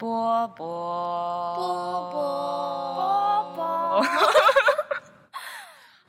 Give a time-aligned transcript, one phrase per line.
[0.00, 4.06] 波波波波波，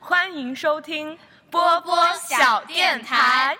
[0.00, 1.18] 欢迎收听
[1.50, 3.54] 波波小电台。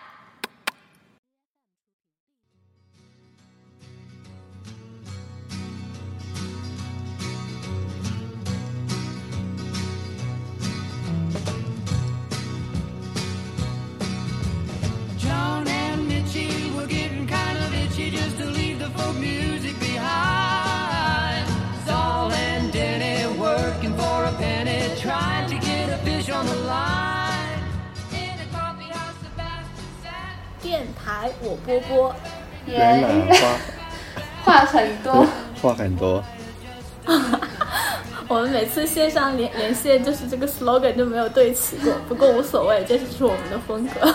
[31.23, 32.15] 电台我波波，
[32.67, 33.39] 人懒
[34.45, 35.27] 花 话很多，
[35.63, 36.23] 话很多，
[38.27, 44.13] 我们每次线上连连线就是这个 slogan 就没有对齐过，不过无所谓，这就是我们的风格。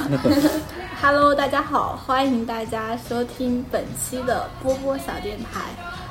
[1.02, 5.62] Hello，大家好，欢迎大家收听本期的波波小电台。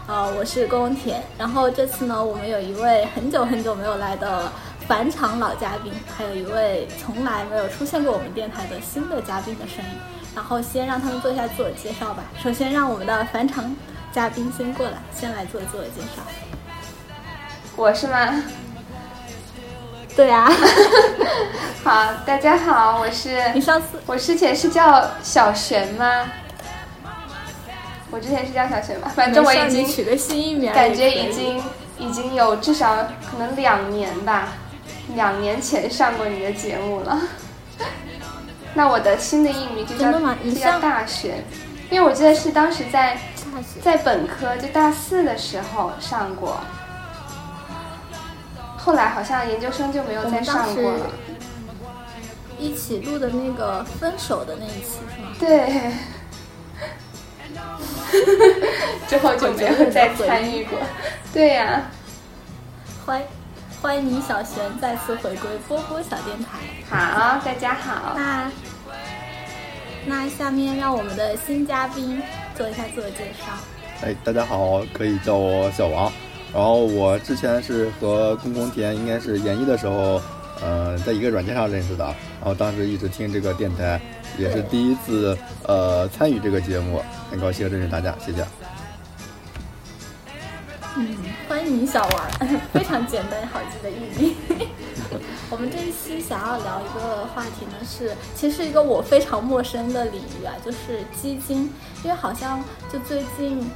[0.06, 4.50] 呃，我是宫田，然后这次呢，我们有一位很久很久没有来的
[4.86, 10.15] 返场老嘉宾，还有一位从来没有出现过我们电台的新的嘉宾的声音。
[10.36, 12.22] 然后先让他们做一下自我介绍吧。
[12.42, 13.74] 首先让我们的返场
[14.12, 16.22] 嘉宾先过来，先来做自我介绍。
[17.74, 18.42] 我是吗？
[20.14, 20.46] 对啊，
[21.82, 26.30] 好，大家好，我是你上次我之前是叫小璇吗？
[28.10, 31.62] 我之前是叫小璇吧，反正我已经取个新艺名感觉已经
[31.98, 32.94] 已经有至少
[33.30, 34.48] 可能两年吧，
[35.14, 37.18] 两年前上过你的节目了。
[38.76, 41.42] 那我的新的艺名就叫就叫大学，
[41.90, 43.18] 因为我记得是当时在
[43.82, 46.60] 在本科就大四的时候上过，
[48.76, 51.06] 后来好像研究生就没有再上过了。
[52.58, 55.28] 一起录的那个分手的那一期是吗？
[55.40, 55.92] 对，
[59.08, 60.78] 之后就没有再参与过。
[61.32, 61.82] 对呀、
[63.06, 63.22] 欢
[63.80, 66.45] 欢迎你小璇再次回归波波小电台。
[66.88, 68.14] 好，大家好。
[68.16, 68.50] 那
[70.06, 72.22] 那下面让我们的新嘉宾
[72.54, 73.52] 做一下自我介绍。
[74.02, 76.12] 哎，大家好，可以叫我小王。
[76.54, 80.22] 然后我之前是和公公田应该是研一的时候，
[80.62, 82.04] 呃，在一个软件上认识的。
[82.04, 84.00] 然后当时一直听这个电台，
[84.38, 88.46] 也是第一次呃参与这个节目，很高兴认识大家，谢谢。
[90.96, 91.16] 嗯，
[91.48, 94.34] 欢迎小王， 非常简单好记的艺名。
[95.48, 101.72] 我们这一期想要聊一个话题呢，是其实是一个我非常陌生的领域啊，就是基金。
[102.02, 102.62] 因为好像
[102.92, 103.70] 就最近，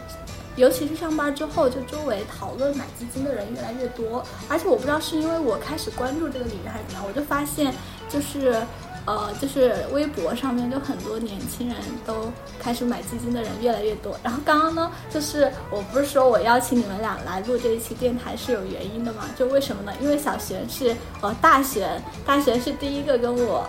[0.56, 7.74] 尤其是上班之后，就周围讨论买基金的人越来越多，而且我不知道是因为我开始关注这个领域还是怎么样，我就发现
[8.08, 8.62] 就是。
[9.10, 11.76] 呃，就是微博上面就很多年轻人
[12.06, 14.16] 都开始买基金的人越来越多。
[14.22, 19.24] 然后刚刚呢，就是我不是说我邀请你们俩来录这一期电台是有原因的嘛？
[19.36, 19.92] 就为什么呢？
[20.00, 23.66] 因为小璇是呃大璇，大璇是第一个跟我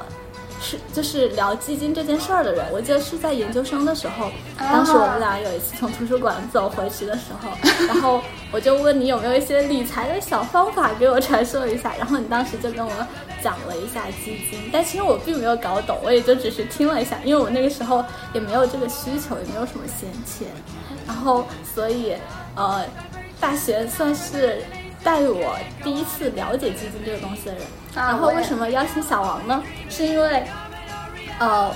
[0.61, 2.65] 是就是聊基金这件事儿的人。
[2.71, 7.49] 我记得是在研究生的时候，当时我们俩有一次从图书馆走回去的时候，
[7.87, 12.91] 然后我就问你有没有一些理财的小方法给我传授一下，然后你当时就跟我
[13.43, 18.03] 讲了一下基金，但其实我并没有搞懂，我也就只是听了一下，因为我那个时候
[18.33, 20.47] 也没有这个需求，也没有什么闲钱，
[21.07, 22.15] 然后所以
[22.55, 22.85] 呃，
[23.39, 24.63] 大学算是
[25.03, 27.61] 带我第一次了解基金这个东西的人。
[27.95, 29.61] 啊然后为什么邀请小王呢？
[29.89, 30.43] 是因为
[31.39, 31.69] 呃，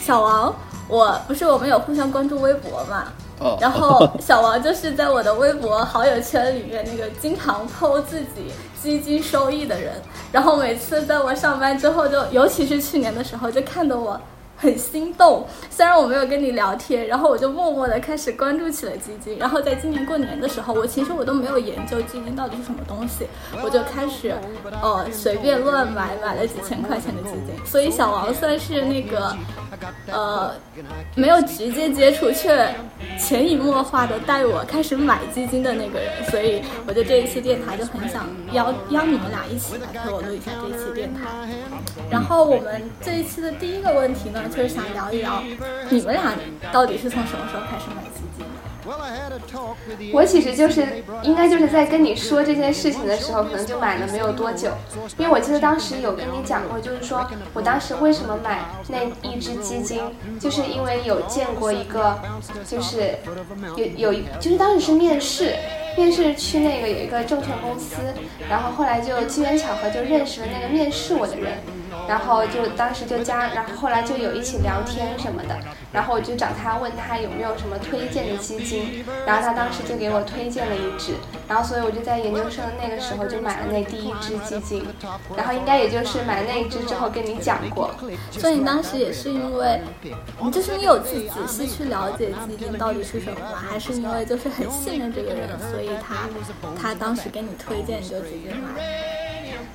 [0.00, 0.54] 小王，
[0.88, 8.50] 我不是我们有互相关注微博嘛，哦，然后小王就是在我的微博好友圈里面那个经常 PO 自己
[8.82, 9.94] 基金收益的人，
[10.32, 14.20] 然后每次在我上班之后就，尤其是去年的时候，就看得我
[14.58, 15.46] 很心动。
[15.70, 19.38] 虽然我没有跟你聊天，然后我就默默的开始关注起了基金。
[19.38, 23.26] 然后在今年过年的时候，我其实我都没有研究基金到底是什么东西，
[23.62, 24.34] 我就开始
[24.82, 27.54] 呃随便乱买，买了几千块钱的基金。
[27.64, 29.36] 所以小王算是那个
[30.10, 30.52] 呃
[31.14, 32.74] 没有直接接触，却
[33.18, 41.20] 潜移默化的带我开始买基金的那个人，所以我就这一期电台就很想邀邀你们俩一起来陪我录一下这一期电台。
[42.10, 45.42] 然后我们这一期的第一个问题呢，就是想聊一聊
[45.90, 46.34] 你们俩
[46.72, 48.48] 到底是从什么时候开始买基金的？
[50.12, 54.70] 我其实就是应该就是在跟你说这件事情的时候，可能就买了没有多久，
[55.18, 60.02] 因为我记得当时有跟你讲过，就是说我当时为什么买那一只基金，
[60.40, 62.18] 就是因为有见过一个，
[62.66, 63.18] 就是
[63.76, 65.54] 有有一就是当时是面试。
[65.96, 67.96] 面试去那个有一个证券公司，
[68.48, 71.58] 然后后来就机缘巧合就认识了那个面试我的人，
[72.06, 75.58] 然后就当时就加，然后后来就有一起聊天什么的，
[75.92, 81.14] 然后我就找他问他有没有什么推荐的基金，然后他当时就给我推荐了一支，
[81.48, 84.86] 然后所以我就在研究生那个时候就买了那第一支基金，
[85.36, 87.90] 然后应该也就是买那一支之后跟你讲过，
[88.30, 89.80] 所以你当时也是因为，
[90.40, 93.38] 你就是你有去仔细去了解基金到底是什么？
[93.54, 96.28] 还是因为就是很信任这个人，所以他
[96.80, 99.17] 他当时给你推荐你就直接买？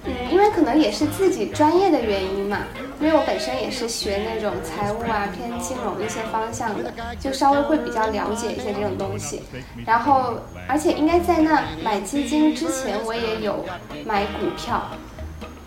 [0.05, 2.59] 嗯，因为可能也是自己专业的原因嘛，
[2.99, 9.43] 因为我本身也是学那种财务啊、偏金融一些方向的，就稍微会比较了解一些这种东西。
[9.85, 13.65] 然后，而且应该在那买基金之前，我也有
[14.05, 14.89] 买股票。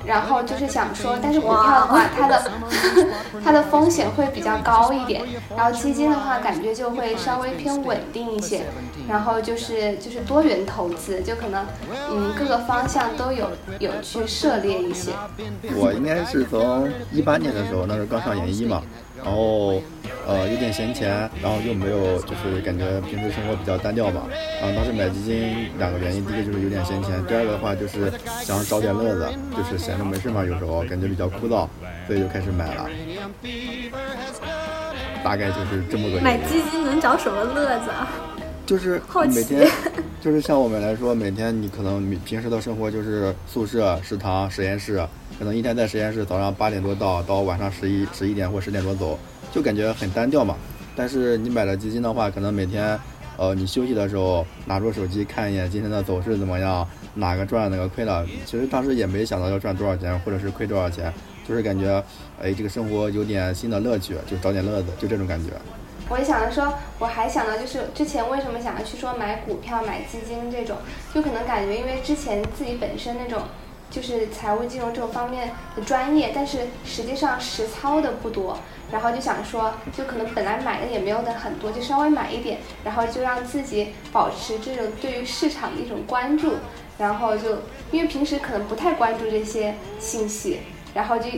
[0.06, 2.50] 然后就是想说，但是股票的话，它的
[3.44, 5.24] 它的风险会比较高一点，
[5.56, 8.66] 然后基金的话，感觉就会稍微偏稳定一些，
[9.08, 11.66] 然后就是就是多元投资，就可能
[12.10, 13.50] 嗯各个方向都有
[13.80, 15.12] 有去涉猎一些。
[15.74, 18.82] 我应该是从一八年的时候，那时候刚上研一嘛，
[19.26, 19.82] 然后
[20.24, 24.22] 呃有点闲钱，然后又没有就是感觉平时生活比较单调嘛，
[24.60, 28.12] 然后当时买基金两个原因，第一个就是有点闲钱，第二个的话就是
[28.44, 31.66] 想找点乐子，就是闲着没事嘛，有时候感觉比较枯燥，
[32.06, 32.88] 所以就开始买了。
[35.24, 36.20] 大概就是这么个。
[36.20, 38.08] 买基金能找什么乐子啊？
[38.64, 39.68] 就是每天，
[40.20, 45.04] 就是像我们来说，每天你可能你平时的生活就是宿舍、食堂、实验室，
[45.38, 49.18] 可能一天在实验室早上八点多到，到晚上十一十一点或十点多走，
[49.52, 50.56] 就感觉很单调嘛。
[50.96, 52.98] 但是你买了基金的话，可能每天，
[53.36, 58.26] 呃，你休息的时候拿出手机看一眼今天的走势怎么样，哪个赚哪个亏了。
[58.46, 61.12] 其实当时也没想到要赚多少钱或者是亏多少钱，
[61.46, 62.02] 就是感觉，
[62.40, 65.52] 哎，这个生活有点新的乐趣，就找点乐子，就这种感觉。
[66.08, 70.78] 我也想着说，我还想到就是之前为什么想要去说买股票、买基金这种，
[71.12, 73.42] 就可能感觉因为之前自己本身那种
[73.96, 78.58] 就是财务金融这种方面的专业，但是实际上实操的不多，
[78.92, 86.56] 然后就想说，就可能本来买的也没有的很多，就稍微买一点，然后就让自己保持这种对于市场的一种关注，
[86.98, 90.58] 然后就因为平时可能不太关注这些信息，
[90.92, 91.30] 然后就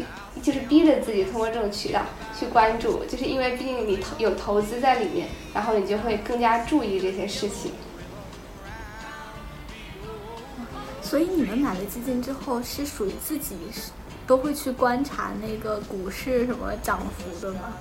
[0.42, 2.00] 就是逼着自己通过这种渠道
[2.36, 7.70] 去关注，就是因为毕竟你投有投资在里面，然后你就会更加注意这些事情。
[11.08, 13.90] 所以你们买了基金之后，是属于自己是
[14.26, 17.72] 都会去观察那个股市什么涨幅的吗？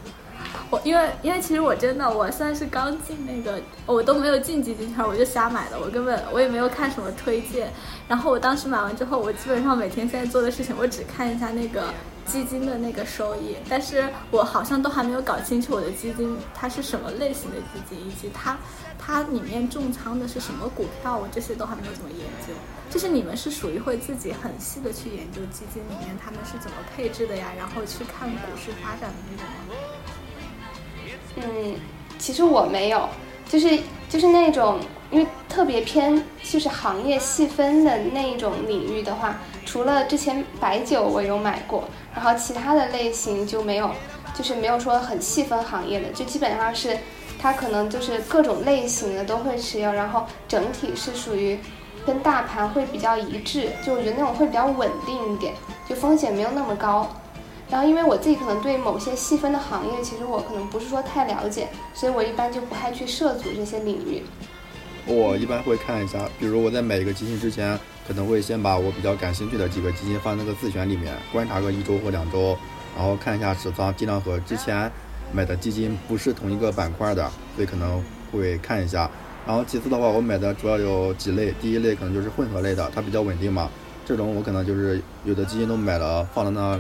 [0.69, 7.72] 我因为因为其实我真的我算是刚进那个，我都没有进基金圈，我就瞎买的，我根本我也没有看什么推荐。
[8.08, 11.94] 然后我当时买完之后，我基本上每天现在做的事情，我只看一下那个
[12.25, 18.58] 基金的那个收益，但是我好像都还没有搞清楚我的基金它是什么类型的基金，以及它
[19.00, 22.54] 它里面重仓的是什么股票，我这些都还没有怎么研究。
[22.90, 29.75] 就是你们是属于会自己很细的去研究基金里面他们是怎么配置的呀，然后去看股市发展的那种吗？
[31.38, 31.75] 嗯，
[32.18, 33.07] 其实我没有，
[33.48, 33.80] 就是
[34.10, 34.80] 就是那种，
[35.12, 41.84] 因为特别偏就是行业细分的那一种领域的话，除了之前白酒我有买过，
[42.16, 43.92] 然后其他的类型就没有，
[44.34, 46.98] 就是没有说很细分行业的，就基本上是
[47.40, 51.60] 它可能就是各种类型的都会持有，然后整体是属于
[52.06, 55.54] 跟大盘会比较一致，就我觉得那种会比较稳定一点，
[55.88, 57.07] 就风险没有那么高。
[57.69, 64.24] 然后，因为我自己可能对某些细分的行业，其实我可能不是说太了解，所以我一般就不太去涉足这些领域。
[65.06, 72.57] 我一般会看一下，比如我在买一个基金之前，可能会先把我比较感兴趣的几个基金放那个自选里面，观察个一周或两周，
[72.95, 74.90] 然后看一下持仓，尽量和之前
[75.33, 79.12] 买的基金不是同一个板块的，所以可能会看一下。
[79.45, 83.69] 然后其次的话，我买的主要有几类，第一类可能就是混合类的，它比较稳定嘛，
[84.06, 86.80] 这种我可能就是有的基金都买了，放在那。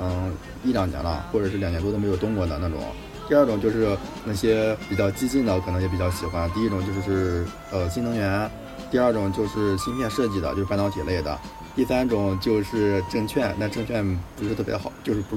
[0.00, 0.32] 嗯，
[0.64, 2.78] 一两年了，或者是两年多都没有动过的那种。
[3.28, 6.48] 第二种就是那些比较激进的，可能也比较喜欢。
[6.52, 8.48] 第一种就是呃新能源，
[8.90, 11.36] 第二种就是芯片设计的，就是半导体类的。
[11.74, 15.36] 第三种就是证券，但证券不是特别好，就是不，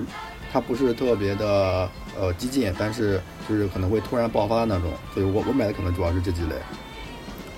[0.54, 4.92] 它不是特别的呃激进，但是就是可能会突然爆发那种。
[5.13, 6.56] 所以我我买的可能主要是这几类。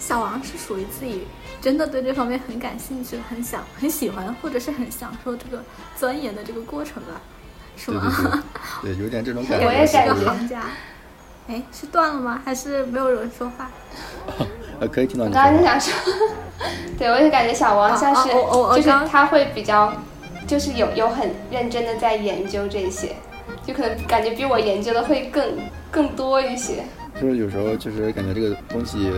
[0.02, 1.28] 小王是属于自己
[1.62, 5.64] 真的对这方面很感兴趣、很想、很喜欢，或者是很享受这个
[5.96, 7.22] 钻研的这个过程吧，
[7.78, 8.44] 是吗？
[8.82, 9.66] 对， 有点这种感觉。
[9.68, 10.16] 我也感觉。
[10.16, 10.64] 行家，
[11.48, 12.42] 哎，是断了吗？
[12.44, 13.70] 还是没有人说话？
[14.80, 15.30] 呃， 可以听到你。
[15.30, 15.94] 我刚刚就想说，
[16.98, 19.94] 对我也感觉小王像是，就是他会比较，
[20.48, 23.16] 就是有有很认真的在研究这些，
[23.64, 25.60] 就可能感觉比我研究的会更
[25.92, 26.84] 更多一些。
[27.22, 29.12] 就是有时候就是感觉这个东西。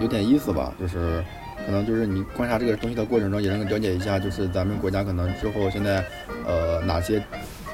[0.00, 1.22] 有点意思吧，就是
[1.64, 6.04] 可能就是你观察这个东西的过程中，也能了解一下，就是咱们国家可能之后现在，
[6.46, 7.22] 呃，哪些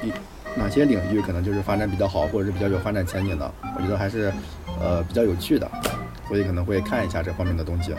[0.02, 0.12] 一
[0.56, 4.32] 哪些领域可能就是发展比较好，或者是比较有发展前景的，我觉得还是
[4.80, 5.70] 呃比较有趣的，
[6.28, 7.94] 所以可能会看一下这方面的东西。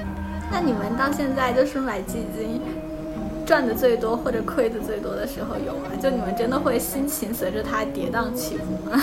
[0.51, 2.61] 那你们到现在就是买基金
[3.45, 5.89] 赚的最多或者亏的最多的时候有吗？
[6.01, 9.01] 就你们真的会心情随着它跌宕起伏吗？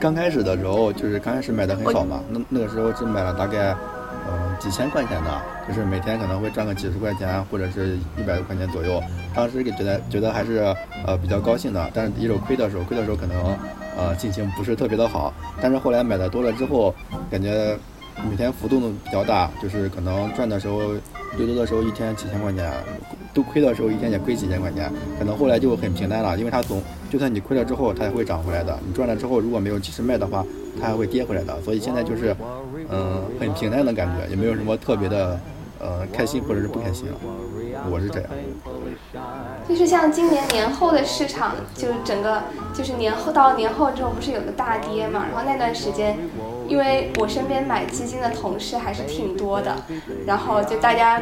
[0.00, 3.74] 嗯，刚开始的时候就是刚开始买的很少嘛，那那个时候只买了大概
[4.26, 9.02] 嗯几千块钱的，就是每天可能会赚个几十块钱或者是一百多块钱左右。
[9.34, 10.74] 当时给觉得觉得还是
[11.06, 13.56] 呃比较高兴的，但是一手亏的时候，亏的时候可能
[13.96, 15.32] 呃心情不是特别的好。
[15.60, 16.94] 但是后来买的多了之后，
[17.30, 17.76] 感觉
[18.28, 20.80] 每天浮动比较大，就是可能赚的时候
[21.36, 22.70] 最多的时候一天几千块钱，
[23.32, 24.92] 都亏的时候一天也亏几千块钱。
[25.18, 28.78] 可能后来就很平淡了，因为它总就算你亏了之后，它也会涨回来的。
[28.86, 30.44] 你赚了之后，如果没有及时卖的话，
[30.80, 31.60] 它还会跌回来的。
[31.62, 32.36] 所以现在就是
[32.88, 35.38] 嗯很平淡的感觉，也没有什么特别的
[35.78, 37.14] 呃开心或者是不开心了。
[37.90, 38.28] 我是这样。
[39.68, 42.42] 就是像今年年后的市场，就是整个
[42.74, 45.24] 就是年后到年后之后，不是有个大跌嘛？
[45.30, 46.18] 然后那段时间，
[46.70, 49.74] 因为我身边买基金的同事还是挺多的，
[50.24, 51.20] 然后就大家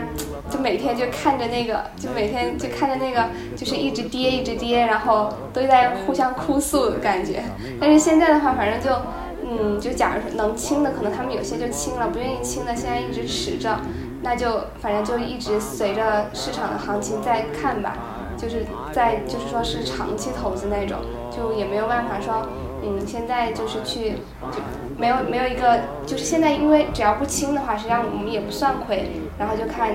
[0.51, 7.43] 就每天就看着那个，就每天就看着那个，就是一直跌一直跌，然后都在互相哭诉的感觉。
[7.81, 9.01] 但是现在的话，反正就
[9.43, 13.81] 嗯，就假如说能清的，可能他们有些就清了；不愿意清的，现在一直持着。
[14.21, 17.97] 那就反正就一直随着市场的行情在看吧，
[18.37, 20.99] 就是在就是说是长期投资那种，
[21.35, 22.47] 就也没有办法说，
[22.89, 24.13] 嗯，现在就是去
[24.51, 24.59] 就
[24.97, 29.91] 没有没有一个，就是现在因为只要不清的话，实际上我们也不算亏，然后就看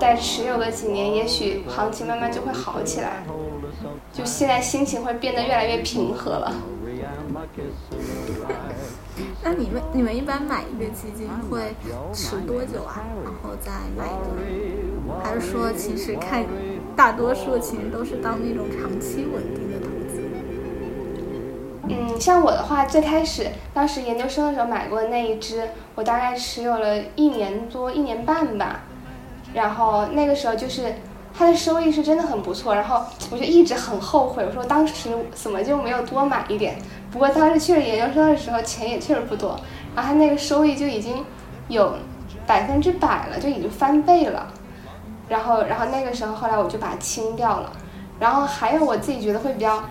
[0.00, 3.22] 再持有个几年，也许行情慢慢就会好起来，
[4.12, 6.52] 就现在心情会变得越来越平和了。
[9.42, 11.74] 那你们你们一般买一个基金会
[12.12, 13.04] 持多久啊？
[13.22, 14.16] 然后再买一
[15.06, 16.44] 个，还是说其实看
[16.96, 19.93] 大多数其实都是当那种长期稳定的投？
[21.88, 28.80] 嗯，像我的话，最开始当时研究生的时候买过的那一只，我大概持有了一年多一年半吧，
[29.52, 30.94] 然后那个时候就是
[31.36, 36.76] 它的收益是真的很不错，然后我就一直很后悔，我说当时怎么就没有多买一点。
[37.12, 39.58] 不过当时去了研究生的时候，钱也确实不多，
[39.94, 41.24] 然后它那个收益就已经
[41.68, 41.94] 有
[42.46, 44.46] 百分之百了，就已经翻倍了。
[45.28, 47.72] 然后，然后那个时候后来我就把它清掉了。
[48.20, 49.82] 然后还有我自己觉得会比较，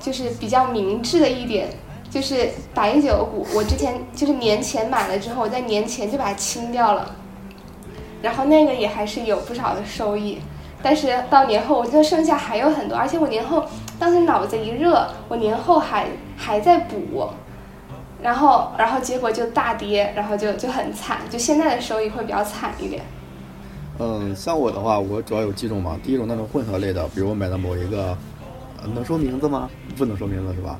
[0.00, 1.68] 就是比较明智的一点，
[2.10, 7.14] 就是白酒股，我之前就是年前买了之后，我在年前就把它清掉了。
[8.22, 10.38] 然后那个也还是有不少的收益。
[10.82, 13.62] 但是到年后，我觉得剩下还有很多，而且我年后
[13.98, 17.28] 当时脑子一热，我年后还还在补，
[18.22, 23.02] 然后然后结果就大跌，然后就就很惨，就现在的收益会比较惨一点。
[23.98, 25.98] 嗯，像我的话，我主要有几种嘛。
[26.02, 28.16] 第一种那种混合类的，比如我买的某一个，
[28.86, 29.68] 能说名字吗？
[29.96, 30.78] 不能说名字是吧？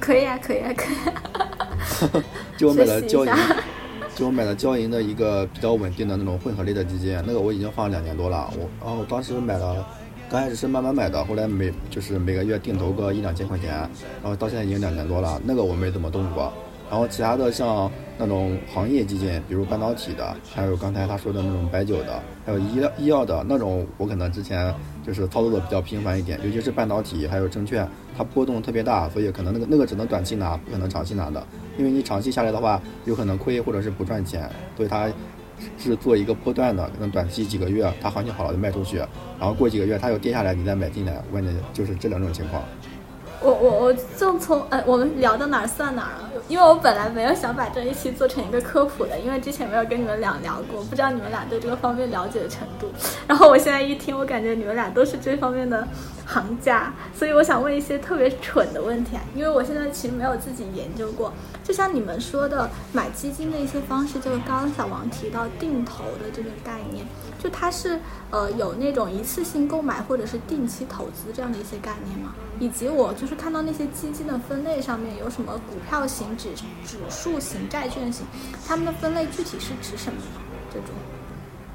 [0.00, 2.22] 可以啊，可以啊，可以。
[2.56, 3.32] 就我买了交银。
[4.14, 8.50] 就我买了交银的一个比较稳定的那种混合类的基金，那个我已经放了两年多了。
[8.58, 9.86] 我然后当时买了，
[10.28, 16.52] 刚开始是慢慢买的，后来每就是每个月定投个一两千块钱，然后到现在已经两年多了，那个我没怎么动过。
[16.90, 31.44] 然后其他的像那种行业基金，比如半导体的，还有刚才他说的那种白酒的，还有医药医药的那种，我可能之前就是操作的比较频繁一点，尤其是半导体还有证券，它波动特别大，所以可能那个那个只能短期拿，不可能长期拿的，
[31.76, 35.10] 因为你长期下来的话，有可能亏或者是不赚钱，所以它
[35.78, 38.98] 是做一个波段的，可能短期几个月它行情好了就卖出去，
[39.38, 42.62] 然后过几个月它又跌下来，你再买进来，关键就是这两种情况。
[43.42, 52.90] 我我我就从呃，我们聊到哪儿算哪儿了，因为我本来没有想把这一期做成一个科普的，因为之前没有跟你们俩聊过，不知道你们俩对这个方面了解的程度。
[53.26, 55.86] 然后我现在一听，我感觉你们俩都是这方面的
[56.24, 61.32] 行家，所以我想问一些特别蠢的问题啊，因为我现在其实没有自己研究过。
[61.64, 67.06] 就像你们说的买基金的一些方式，就是刚刚小王提到定投的这个概念，
[67.42, 67.98] 就它是
[68.30, 72.34] 呃有那种一次性购买或者是定期投资这样的一些概念吗？
[72.60, 76.50] 以及我就是看到那些基金的分类上面有什么股票型、指
[76.84, 78.24] 指数型、债券型，
[78.64, 80.26] 它们的分类具体是指什么呢？
[80.72, 80.90] 这种？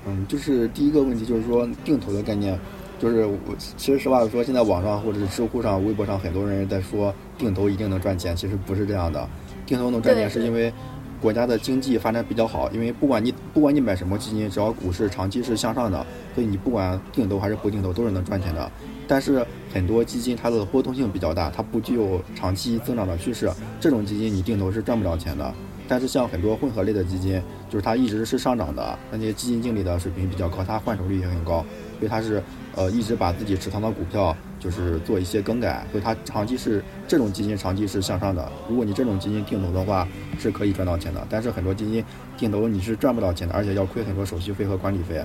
[0.05, 2.57] 嗯，就是第一个问题就是说定投的概念，
[2.97, 9.27] 就是我其实实话说，现在网上或者是知乎上、微博上很多人在说定投一定能赚钱，其实不是这样的。
[9.65, 10.73] 定投能赚钱是因为
[11.21, 16.05] 国家的经济发展比较好，因为不管你不管你买什么基金，只要股市长期是向上的，
[16.35, 18.71] 所以你不管定投还是不定投都是能赚钱的。
[19.07, 25.53] 但是很多基金它的波动性比较大，它不具有长期增长的趋势，这种基金你定投是赚不了钱的。
[25.87, 31.65] 但是像很多混合类的基金，就是它一直是上涨的，那些基金经理的水平比较高，它换手率也很高，
[31.97, 32.43] 所以它是
[32.77, 38.49] 呃一直把自己持仓的股票就是做一些更改，所以它长期是这种基金长期是向上的。
[38.69, 40.07] 如果你这种基金定投的话，
[40.37, 42.05] 是可以赚到钱的，但是很多基金
[42.37, 45.19] 定投你是赚不到钱的，而且要亏很多手续费和管理费。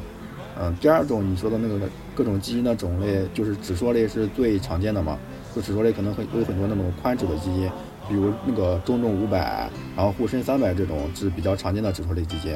[0.59, 1.79] 嗯，第二种你说的那个
[2.15, 5.19] 各种基金的种类，就是指数类是最常见的嘛，
[5.55, 7.71] 就指数类可能会有很多那种宽指的基金。
[8.09, 12.53] 比如那个中证五百，然后沪深三百这种是比较常见的指数类基金，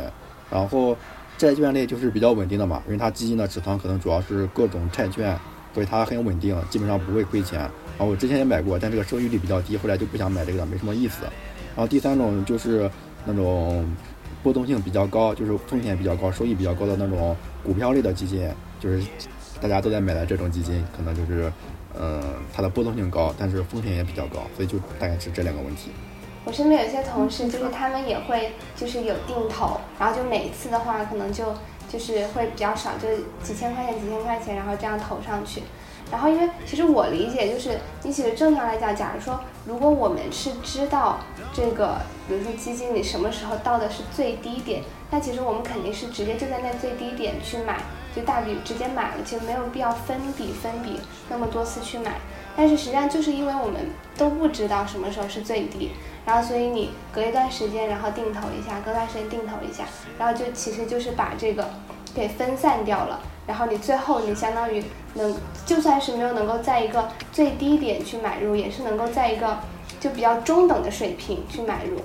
[0.51, 0.95] 然后
[1.39, 5.39] 债券类就是比较稳定的嘛，因为它基金的持仓可能主要是各种债券，
[5.75, 7.61] 所以它很稳定，基本上不会亏钱。
[7.61, 11.25] 然后我之前也买过，但这个收益率比较低，后来就不想买这个了，没什么意思。
[11.75, 12.91] 然后第三种就是
[13.25, 13.87] 那种
[14.43, 18.49] 波动性比较高，就是风险比较高、收益比较高的那种股票类的基金，
[18.81, 19.03] 就是
[19.61, 21.53] 大家都在买的这种基金，可能就是。
[21.99, 25.89] 嗯，它的波动性高，但是风险也比较高，所以就大概是这两个问题。
[26.47, 31.45] 我身边有一些同事，就是他们也会就是有定投，然后就每一次的话，可能就
[31.89, 33.09] 就是会比较少，就
[33.43, 35.63] 几千块钱、几千块钱，然后这样投上去。
[36.09, 41.19] 然后因为其实我理解就是，你其实正常来讲，假如说如果我们是知道
[41.53, 41.97] 这个，
[42.29, 47.79] 比如说基金你什么时候到的是最低点，那其实我们肯定是直接就在那最低点去买。
[48.15, 50.99] 就大笔直接买了，其实没有必要分笔分笔
[51.29, 52.13] 那么多次去买。
[52.57, 55.91] 但是实际上就是因为我们都不知道什么时候是最低，
[56.27, 59.85] 然后所以你隔一段时间然后定投一下，隔段时间定投一下，
[60.19, 61.71] 然后就其实就是把这个
[62.15, 63.21] 给分散掉了。
[63.47, 64.83] 然后你最后你相当于
[65.15, 69.59] 能就算是没有能够在一个最低点去买入，也是能够在一个
[70.01, 72.01] 就比较中等的水平去买入。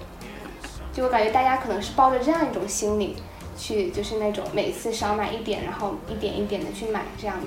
[0.94, 3.18] 就我感觉大家可能是抱着这样一种心理。
[3.58, 7.46] 去就是那种每次少买一点，然后一点一点的去买这样的。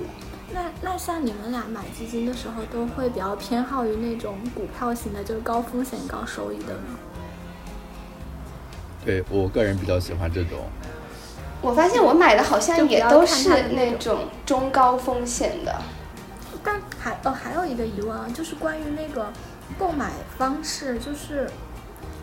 [0.53, 6.99] 那那像你们俩买基金的时候，都会比较偏好于那种股票型的，就是高风险高收益的吗？
[9.03, 10.59] 对我个人比较喜欢这种。
[11.61, 15.75] 我发现我买的好像也都是那种中高风险的。
[16.63, 19.31] 但还哦还有一个疑问啊，就是关于那个
[19.77, 21.49] 购买方式，就是。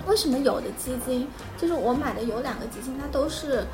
[0.04, 3.64] 为什么有的基金，就是我买的有两个基金，它都是，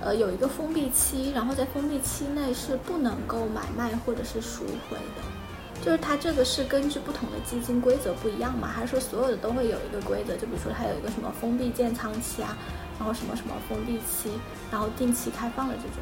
[0.00, 10.36] 呃，有一个封闭期，然后在封闭期内是不能够买卖或者是赎回的，就是它这个是根据不同的基金规则不一样嘛，还是说所有的都会有一个规则？
[10.36, 12.56] 就比如说它有一个什么封闭建仓期啊，
[12.98, 14.30] 然后什么什么封闭期，
[14.70, 15.98] 然后定期开放的这种。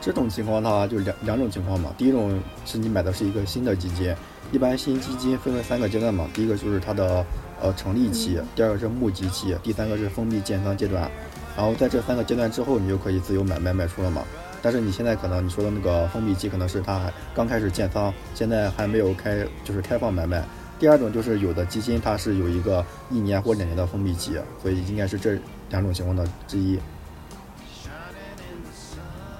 [0.00, 1.94] 这种情况的话，就两两种情况嘛。
[1.96, 4.14] 第一种是你买的是一个新的基金，
[4.52, 7.24] 一般新基金分为三个阶段嘛，第一个就是它的。
[7.64, 11.08] 呃，成立期，第二个是募集期，第三个是封闭建仓阶段。
[11.56, 14.22] 然后在这三个阶段之后，你就可以自由买卖卖出了嘛。
[14.62, 20.44] 但是你现在可能你说的那个封闭期，可能是它还刚开始建仓，现在还没有开，就是开放买卖。
[20.78, 25.38] 第二种就是有的基金它是有一个一年或两年的封闭期，所以应该是这
[25.70, 26.78] 两种情况的之一。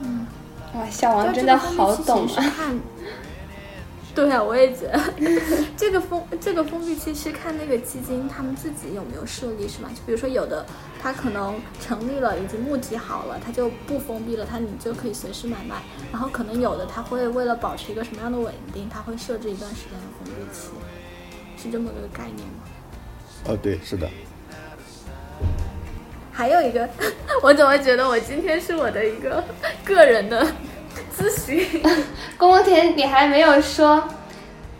[0.00, 0.26] 嗯，
[0.74, 2.44] 哇，小王真的好懂啊。
[4.14, 5.00] 对啊，我也觉得
[5.74, 9.88] 这个封这个封闭期是看那个基金他们自己有没有设立，是吗？
[9.94, 10.66] 就比如说有的
[11.02, 15.76] 他可能成立了，已经募集好了，他就不封闭了，他你就可以随时买卖。
[16.12, 20.68] 然后可能有的他会为了保持一个什么样的稳定，他会设置一段时间的封闭期，
[21.56, 22.64] 是这么个概念吗？
[23.48, 24.06] 哦，对，是的。
[26.30, 26.86] 还有一个，
[27.42, 29.42] 我怎么觉得我今天是我的一个
[29.84, 30.46] 个人的。
[31.16, 31.82] 咨询，
[32.36, 34.08] 公公田，你还没有说，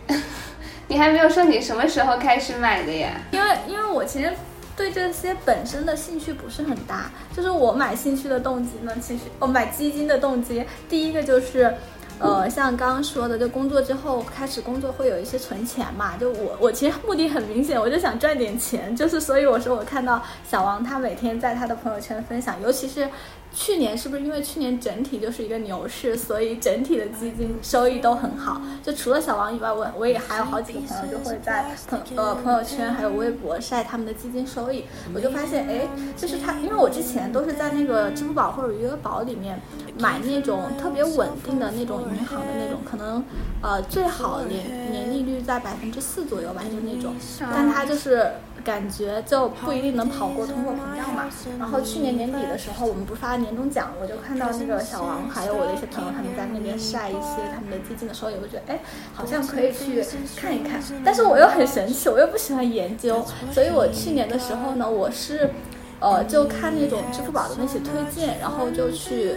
[0.87, 3.11] 你还没有说你什么时候开始买的呀？
[3.31, 4.31] 因为因为我其实
[4.75, 11.73] 对这些本身的兴趣不是很大，就是我买兴趣的动机呢，其实我买基金的动机，第一个就是。
[12.19, 16.13] 呃，像刚刚说的，就工作之后开始工作会有一些存钱嘛。
[16.17, 18.95] 就我我其实目的很明显，我就想赚点钱。
[18.95, 23.09] 就是所以我说我看到小王他每天在他的朋友圈分享，尤其是
[23.53, 28.61] 去年是不是因为去年整体就是一个牛市，所以整体的基金收益都很好。
[28.83, 34.83] 就除了小王以外，我我也还有好几个朋友就会在朋呃朋友圈还有微博晒他们的基金收益。
[35.15, 35.87] 我就发现，哎，
[36.17, 39.59] 就是他，因为我之前都是在那个支付宝或者余额宝里面
[39.97, 41.93] 买那种特别稳定的那种。
[41.93, 43.23] 银行的那种，可能，
[43.61, 48.31] 呃，最好年年利率在百分之四左右吧，就那种，但它就是
[48.63, 51.25] 感觉就不一定能跑过通货膨胀嘛。
[51.59, 58.79] 然后去年年底的时候，我们不发年终奖，我就看到那个小王还有我的一些朋友他们在那边晒一些他们的基金的时候，也会觉得哎，
[59.13, 60.03] 好像可以去
[60.35, 60.81] 看一看。
[61.03, 65.51] 但是我又很神奇，我又不喜欢研究，所以我去年的时候呢，我是。
[65.99, 69.35] 呃，就看那种支付宝的那些推荐，然后就去，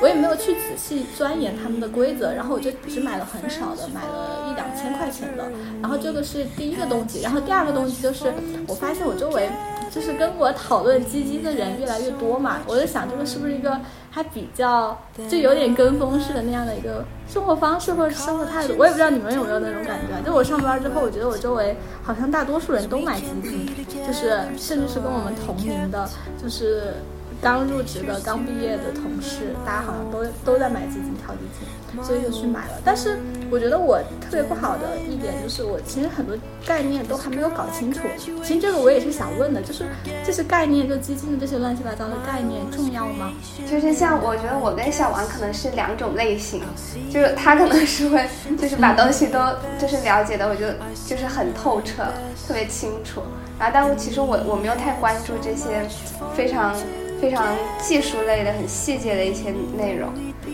[0.00, 5.44] 我也没有去仔细钻研他们的规则，然后我就只买了很少的，买了一两千块钱的。
[5.82, 8.32] 然后这个是第一个东西，然后第二个东西就是
[8.66, 9.48] 我发现我周围。
[9.96, 13.80] 就是跟我讨论基金的人越来越多嘛，我就想这个是不是一个
[14.10, 14.94] 还比较
[15.26, 20.22] 就有点跟风式的那样的一个生活方式或者生活态度，我也不知道你们有没有那种感觉。
[20.22, 23.66] 就我上班之后，我觉得我周围好像大多数人都买基金，
[24.06, 26.06] 就是甚至是跟我们同龄的，
[26.40, 26.92] 就是。
[27.38, 32.80] 刚入职的、刚毕业的同事，大家好像都都在买基金、挑基金，所以就去买了。
[32.82, 33.18] 但是
[33.50, 38.00] 我觉得我特别不好的一点就是，我其实很多概念都还没有搞清楚。
[38.42, 39.84] 其实这个我也是想问的，就是
[40.24, 43.32] 这些概念，就基金的这些乱七八糟的概念重要吗？
[43.70, 46.62] 就是像我觉得我跟小王可能是两种类型，
[47.10, 48.26] 就是他可能是会
[48.58, 49.38] 就是把东西都
[49.78, 50.66] 就是了解的，我就
[51.06, 52.04] 就是很透彻、
[52.46, 53.22] 特别清楚。
[53.58, 55.88] 然后，但我其实我我没有太关注这些
[56.34, 56.74] 非常。
[57.18, 57.46] 非常
[57.80, 60.12] 技术类的、很细节的一些内容，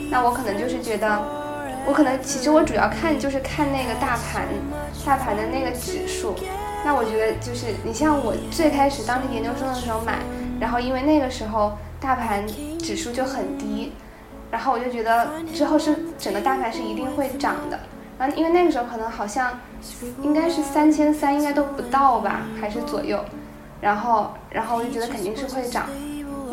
[0.08, 1.20] 那我可能就是觉得，
[1.86, 4.46] 我可能其实我主要看就是看那个大盘，
[5.04, 6.34] 大盘的那个指数。
[6.84, 10.18] 那我觉得就是你像我最开始当时研究生的时候买，
[10.60, 12.44] 然后因为那个时候大盘
[12.78, 13.92] 指数就很低，
[14.50, 17.78] 然后我就觉得之后是整个大盘是一定会涨的。
[18.18, 19.58] 然后因为那个时候可能好像
[20.22, 23.24] 应该是三千三，应该都不到吧，还是左右。
[23.80, 25.86] 然后然后我就觉得肯定是会涨。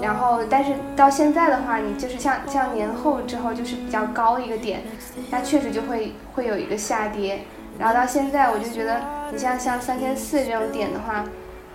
[0.02, 4.82] 然后，但是到现在的话，你就是像像年后之后就是比较高一个点，
[5.30, 7.42] 那确实就会会有一个下跌。
[7.78, 11.26] 然后到现在，我就觉得你像像三千四这种点的话，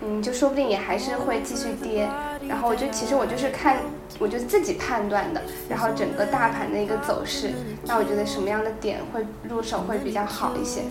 [0.03, 2.09] 嗯，就说不定也还是会继续跌。
[2.49, 3.77] 然后我就其实我就是看，
[4.19, 7.53] 我就自己判断的，然后整个大盘的一个走势，
[7.87, 10.83] 那我觉得什么样的点会入手会比较好一些。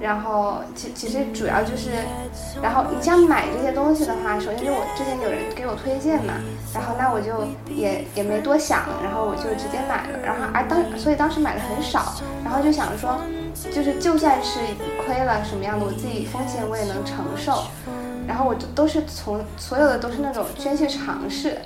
[0.00, 1.90] 然后其其实主要就是，
[2.62, 6.34] 然后你像买这些东西的话，首先是我之前有人给我推荐嘛，
[6.72, 13.20] 然后那我就也也没多想，然后我就直接买了，然后而当所以当时买的很少，然后就想说，
[13.70, 14.58] 就是就算是
[15.04, 17.64] 亏了什么样的，我自己风险我也能承受，
[18.26, 21.58] 然后我就都是从所有的都是那种先去尝试。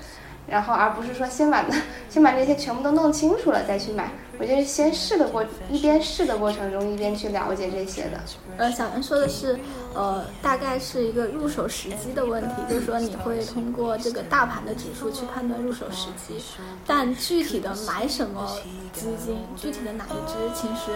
[0.47, 1.65] 然后，而不是说先把
[2.11, 4.11] 先把这些全部都弄清楚了再去买。
[4.37, 8.21] 我就是先试的过，一边试的过程中一边去了解这些的。
[8.57, 9.57] 呃，小袁说的是，
[9.95, 16.43] 呃，大概是一个入手时机的问题，就是说你会通过这个大盘的指数去判断入手时机，
[16.85, 18.59] 但具体的买什么
[18.93, 20.91] 基金，具体的哪一支，其实。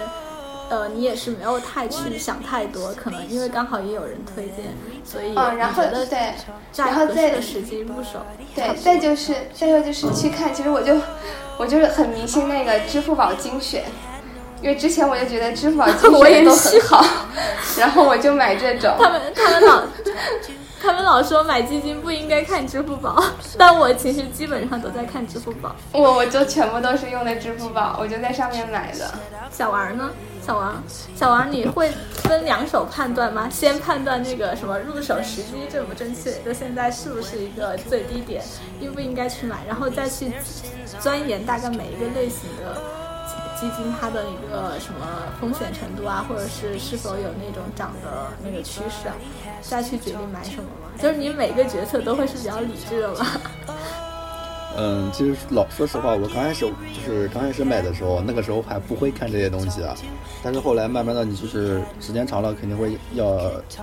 [0.71, 4.67] 呃，你也是没有太去想太多，可能因为刚好也有人推荐，
[5.05, 6.35] 所以嗯，然后对，
[6.77, 10.95] 然后再时机入手，对，再就是再有就是去看，其实我就
[11.57, 13.85] 我就是很迷信那个支付宝精选，
[14.61, 17.05] 因为之前我就觉得支付宝精 选都很好，
[17.79, 18.95] 然后我就买这种。
[18.99, 19.83] 他们他们老
[20.81, 23.23] 他们老说买基金不应该看支付宝，
[23.59, 25.75] 但我其实基本上都在看支付宝。
[25.93, 29.13] 我我就全部都是用的支付宝，我就在上面买的。
[29.51, 30.11] 小王呢？
[30.41, 30.83] 小王，
[31.15, 31.91] 小王，你会
[32.23, 33.49] 分两手判断吗？
[33.51, 38.43] 先判断那个什么入手时机正不正确，就现在是不是一个最低点，
[38.81, 40.33] 应不应该去买，然后再去
[41.01, 42.81] 钻研大概每一个类型的
[43.59, 45.07] 基金它的一个什么
[45.41, 49.15] 风险程度啊，或者是是否有那种涨的那个趋势啊，
[49.61, 50.91] 再去决定买什么吗？
[50.97, 53.27] 就是你每个决策都会是比较理智的吗？
[54.77, 59.93] 嗯，其实老说实话，我刚开始就是刚开始买的时候，那个时候还不会看这些东西啊。
[60.41, 63.27] 但是后来慢慢的，你就是时间长了，肯定会要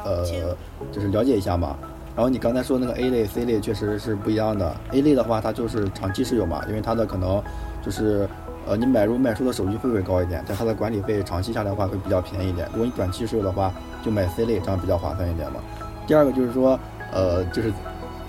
[0.06, 0.56] 呃，
[0.94, 1.76] 就是了解一下嘛。
[2.16, 4.74] 然后你刚才说那个 A 类、C 类确实是不一样的。
[4.94, 7.44] A 类的话，它就是长期持有嘛，因为它的可能
[7.84, 8.26] 就是
[8.66, 12.68] 呃，你买入卖出的手续费会高一点，但它的管理费长期下来的话会比较便宜一点。
[12.72, 13.72] 如果你短期持有的话，
[14.04, 15.60] 就买 C 类，这样比较划算一点嘛。
[16.08, 16.80] 第二个就是说，
[17.12, 17.72] 呃，就是。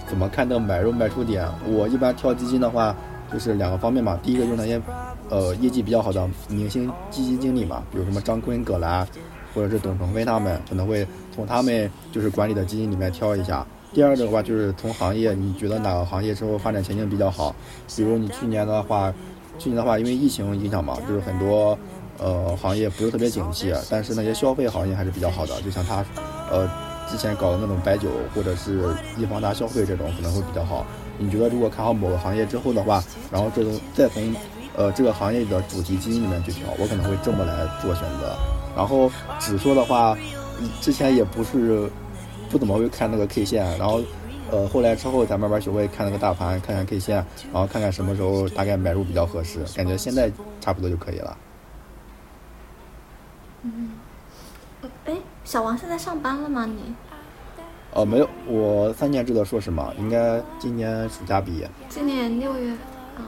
[0.08, 1.44] 怎么看的买入卖出点？
[1.66, 2.94] 我一般挑基金的话，
[3.32, 4.16] 就是两个方面嘛。
[4.22, 4.80] 第一个就是那些，
[5.28, 9.04] 呃，业绩比较好的明星基金经理嘛，比如什么张坤、葛兰，
[9.52, 13.66] 或者是董成飞他们，可能会从他们就是管理的基金里面挑一下。
[13.92, 17.52] 第二个的话就是从行业，你觉得哪个行业之后发展前景比较好？
[17.96, 19.12] 比如你去年的话，
[19.58, 21.78] 去年的话因为疫情影响嘛，就是很多
[22.18, 26.04] 呃行业不是特别景气，但是那些消费行业还是比较好的，就像他，
[26.50, 26.68] 呃。
[27.08, 30.84] 之前搞的那种白酒或者是易方达消费这种可能会比较好。
[31.18, 34.34] 你觉得如果看好某个行业之后的话，然后这种再从
[34.74, 38.36] 呃这个行业的主题基金里面去挑，我可能会这么来做选择。
[38.76, 40.18] 然后指数的话，
[40.80, 41.88] 之前也不是
[42.50, 44.00] 不怎么会看那个 K 线，然后
[44.50, 47.16] 呃后来之后才慢慢学会看那个大盘，看看 K 线，
[47.52, 49.60] 然后看看什么时候大概买入比较合适。
[49.74, 50.30] 感觉现在
[50.60, 51.36] 差不多就可以了。
[53.62, 53.90] 嗯。
[55.04, 56.64] 哎，小王现在上班了吗？
[56.64, 56.94] 你？
[57.92, 61.68] 哦，没有，我三年制的硕士嘛，应该今年暑假毕业。
[61.88, 62.72] 今年六月，
[63.18, 63.24] 嗯，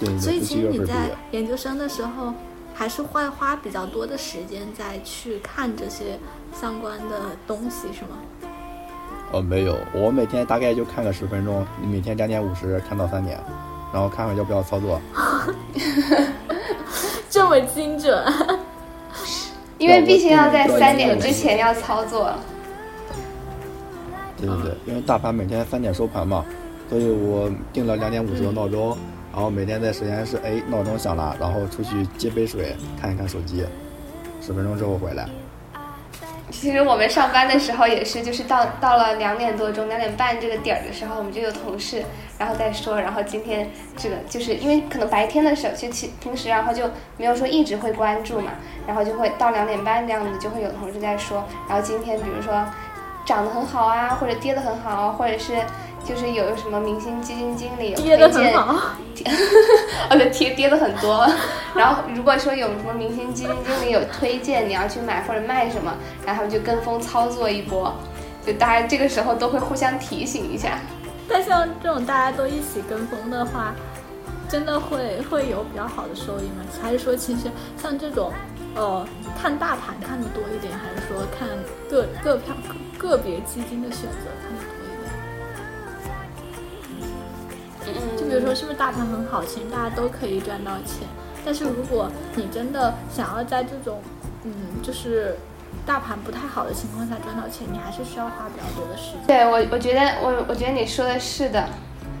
[0.00, 2.32] 对，所以其实你在研究生的时候，
[2.74, 6.18] 还是会花比较多的时间在去看这些
[6.58, 8.16] 相关的东西，是吗？
[9.32, 13.38] 呃，没有，我每天大概就看个十分钟，每天两点五十看到三点，
[13.92, 15.00] 然后看看要不要操作。
[17.30, 18.24] 这么精准，
[19.78, 22.32] 因为毕竟要在三点之前要操作。
[24.36, 26.44] 对对对，因为大盘每天三点收盘嘛，
[26.88, 28.96] 所以我定了两点五十的闹钟，
[29.32, 33.64] 然后每天在实验室，哎，闹钟响了，然后出去接杯水，看一看手机，
[34.40, 35.28] 十分钟之后回来。
[36.50, 42.04] 其实我们上班的时候也是，就是到到了两点多钟、两点半这个点儿的时候，我们就有同事，
[42.38, 48.52] 然后再说，然后今天这个就是因为可能白天的时候，就其平时然后就没有说一直会关注嘛，
[48.86, 52.52] 然后就会到两点半这样子，就会有同事在说，然后今天比如说
[53.24, 55.54] 涨得很好啊，或者跌得很好，或者是
[56.10, 58.74] 就是有什么明星基金经理有 推跌得很荐，好。
[60.10, 61.28] 哦对，跌跌的很多。
[61.74, 65.94] 然后如果说有什么明星基金经理有推荐你要去买或者卖什么，
[66.26, 67.94] 然后他们就跟风操作一波，
[68.44, 70.80] 就大家这个时候都会互相提醒一下。
[71.28, 73.72] 但像这种大家都一起跟风的话，
[74.48, 76.64] 真的会会有比较好的收益吗？
[76.82, 77.42] 还是说其实
[77.80, 78.32] 像这种，
[78.74, 79.06] 呃，
[79.40, 81.48] 看大盘看的多一点，还是说看
[81.88, 82.54] 个个票
[82.98, 84.59] 个别基金的选择看的
[87.94, 91.06] 嗯，就比如说，是不是大盘很好，其实大家都可以赚到钱。
[91.44, 94.00] 但是如果你真的想要在这种，
[94.44, 95.36] 嗯，就是
[95.86, 99.26] 大盘不太好的情况下赚到钱，你还是需要花比较多的时间。
[99.26, 101.66] 对我，我觉得我我觉得你说的是的，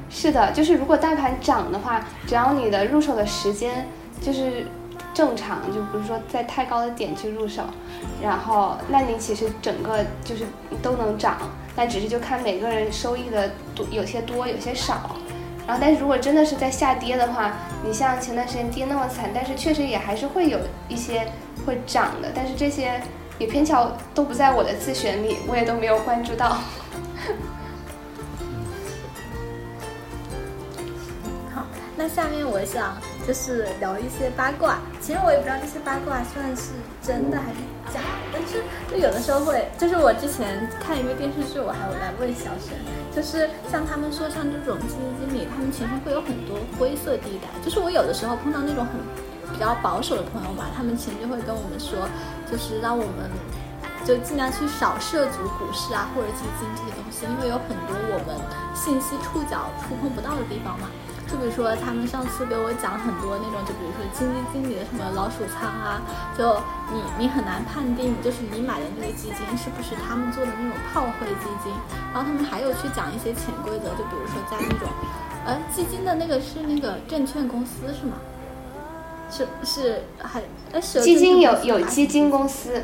[0.08, 3.86] 是的，就是如果大盘涨的话，只要你的入手的时间
[4.22, 4.66] 就是
[5.12, 7.64] 正常，就不是说在太高的点去入手，
[8.22, 10.44] 然后那你其实整个就是
[10.82, 11.36] 都能涨，
[11.76, 15.16] 但只是就看每个人收益的多，有些多，有些少。
[15.66, 17.52] 然后，但是如果真的是在下跌的话，
[17.84, 21.30] 你像前段时间跌那么惨，但是确实也还是会有一些
[21.64, 23.00] 会涨的，但是这些
[23.38, 26.58] 也偏巧都不在我的自选里，我也都没有关注到。
[31.54, 31.64] 好，
[31.96, 32.96] 那下面我想
[33.26, 34.78] 就是聊一些八卦。
[35.00, 37.58] 其实我也不知道这些八卦算是真的还是
[37.92, 42.74] 假的，但是就有的时候会，就是我之前看一个电视剧，我还有来问小沈，
[43.14, 47.48] 就是像他们说像这种基金经理，他们其实会有很多灰色地带。
[47.62, 48.94] 就是我有的时候碰到那种很
[49.52, 52.06] 比较保守的朋友吧，他们其实就会跟我们说，
[52.50, 53.28] 就是让我们
[54.04, 58.34] 就尽量去少涉足股市啊或者基金这些东西，因为有很多我们
[58.74, 60.88] 信息触角触碰不到的地方嘛。
[61.30, 66.02] 就比如说他们上次给我讲很多那种，就比如说基金经理的什么老鼠仓啊，
[66.36, 66.58] 就
[66.90, 71.70] 你你很难判定，就是你买的那个基金是不是他们做的那种炮灰基金。
[72.12, 74.88] 然后他们还有去讲一些潜规则，就比如说在那种，
[75.46, 78.18] 呃，基金的那个是那个证券公司是吗？
[79.30, 82.82] 是是还哎基金有有基金公司，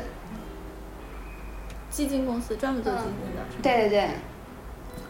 [1.97, 3.41] 基金公司专门做基金的？
[3.63, 4.09] 对对对，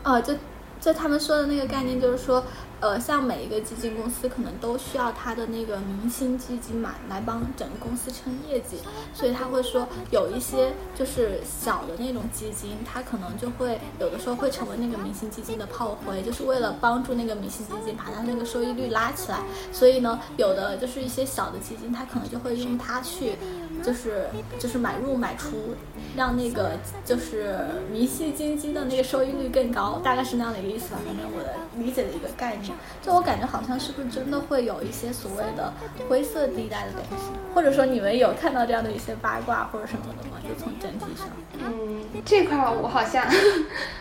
[0.06, 0.34] 哦，就
[0.80, 2.42] 就他们说的那个概念，就是说，
[2.80, 8.78] 呃，像每一个基金公司可能都需要它的那个明星基金嘛，来帮整个公司撑业绩，
[9.14, 19.40] 所以他会说有一些就是小的那种基金，它可能就会有的时候会成为那个明星基金的炮灰，就是为了帮助那个明星基金把它那个收益率拉起来，
[19.74, 23.36] 所以呢，有的就是一些小的基金，它可能就会用它去。
[23.84, 24.26] 就是
[24.58, 25.76] 就是买入买出，
[26.16, 26.72] 让那个
[27.06, 27.58] 就是
[27.92, 31.00] 明星基金的那个收益率更高，大概是那样的一个意思吧。
[31.06, 35.74] 反正我的理解的一个概念，就我感觉好像是不是真的会有一些所谓的
[36.10, 40.38] 灰色地带的东西，或者说你们有看到这样的一些八卦或者什么的吗？
[40.48, 41.28] 就从整体上，
[41.60, 43.26] 嗯，这块我好像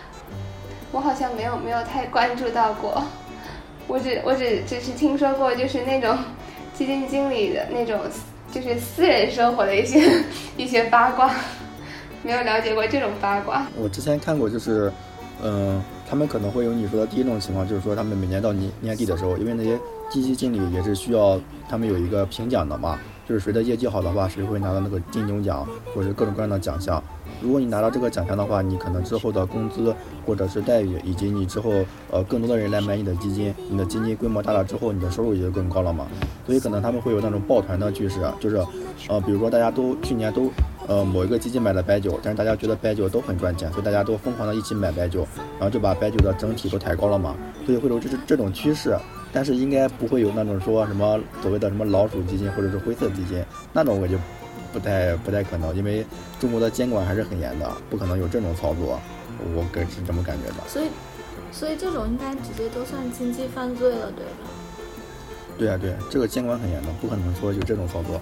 [0.92, 3.02] 我好像没有没有太关注到过，
[3.87, 6.16] 我只我只只是听说过就是那种
[6.72, 8.00] 基金经理的那种
[8.52, 10.24] 就是私人生活的一些
[10.56, 11.35] 一些八卦，
[12.26, 13.64] 没有了解过这种八卦。
[13.78, 14.92] 我之前看过，就是，
[15.44, 19.78] 嗯、他们可能会有你说的第一种情况，就是说他们每年到年年底的时候，因为那些
[20.10, 27.00] 基金经理也是需要他们有一个评奖的嘛，就是谁的业绩好的话，谁会拿到那个金牛奖或者各种各样的奖项。
[27.40, 31.70] 如果你拿到这个奖项的话，你可能之后的工资或者是待遇，以及你之后
[32.10, 36.08] 呃更多的人来买你的基金，你的基金规模大了之后，你的收入也就更高了嘛。
[36.44, 38.56] 所以可能他们会有那种抱团的趋势，就是
[39.08, 40.50] 呃比如说大家都去年都
[40.87, 45.27] 呃某一个基金买了白酒，但是大家觉得白酒都很赚钱，所以大家都疯狂的一起买白酒，
[45.59, 47.37] 然后就把白酒的整体都抬高了嘛。
[47.64, 48.96] 所以会有这这这种趋势。
[49.33, 54.16] 但是应该不会有那种说什么所谓的什么老鼠基金或者是灰色基金，那种我就
[54.72, 56.07] 不太不太可能，因为
[56.40, 58.99] 中国的监管还是很严的，不可能有这种操作，
[59.55, 60.66] 我个是这么感觉的。
[60.66, 60.87] 所以
[61.53, 64.49] 所以这种应该直接都算经济犯罪了，对吧？
[65.59, 68.21] 对啊，对啊，这个监管很严的，不可能说就这种操作。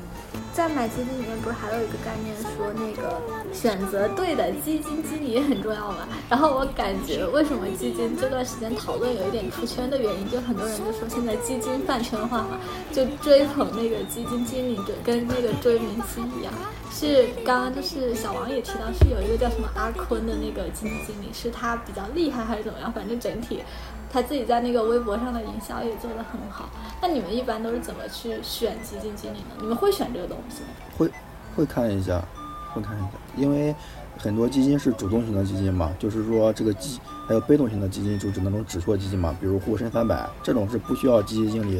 [0.52, 3.20] 在买基金里面，不是还有一个概念说那个
[3.52, 6.06] 选择对的基金经理很重要嘛？
[6.30, 12.60] 然后我感觉为什么基金这段时间讨论有一点出圈的原因，就很多人就说现在基金饭圈化嘛，
[12.92, 16.54] 就追捧那个基金经理，就跟那个追明星一样。
[16.92, 22.92] 是刚刚就是小王也提到，是有一个叫什么阿坤的那个基金经理，是他比较厉害还是怎么样？
[22.92, 23.60] 反正整体。
[24.14, 26.68] 他自己在那个微博上的营销也做得很好。
[27.02, 29.56] 那你们一般都是怎么去选基金经理呢？
[29.60, 30.68] 你们会选这个东西吗？
[30.96, 31.10] 会，
[31.56, 32.24] 会看一下，
[32.72, 33.74] 会看一下，因为
[34.16, 41.76] 很多基金是主动型的基金嘛，就是说这个基还有被动型的基金，就指那种指数基金嘛，比如沪深三百这种是不需要基金经理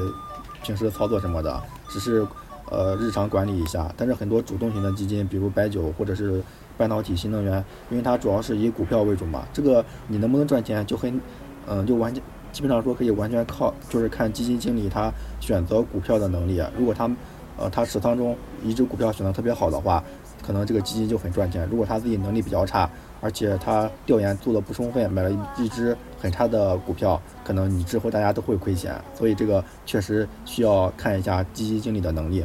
[0.60, 2.26] 平时操作什么的，只是
[2.68, 3.88] 呃日常管理一下。
[3.96, 6.42] 但是很多主动型的基金，比如白酒或者是
[6.76, 11.20] 半导体、新能源，因为它主要是以股票为主嘛，这个你能不能赚钱就很。
[11.68, 12.22] 嗯，就完全
[12.52, 16.62] 基本上说可以完全靠，就是看基金经理他选择股票的能力。
[16.78, 17.10] 如果他，
[17.56, 20.02] 呃，他持仓中一只股票选的特别好的话，
[20.40, 21.66] 可能这个基金就很赚钱。
[21.70, 22.88] 如果他自己能力比较差，
[23.20, 28.94] 而且他调研做的不充分，买了一只很差的股票，可能你之后大家都会亏钱。
[29.14, 32.44] 所以这个确实需要看一下基金经理的能力。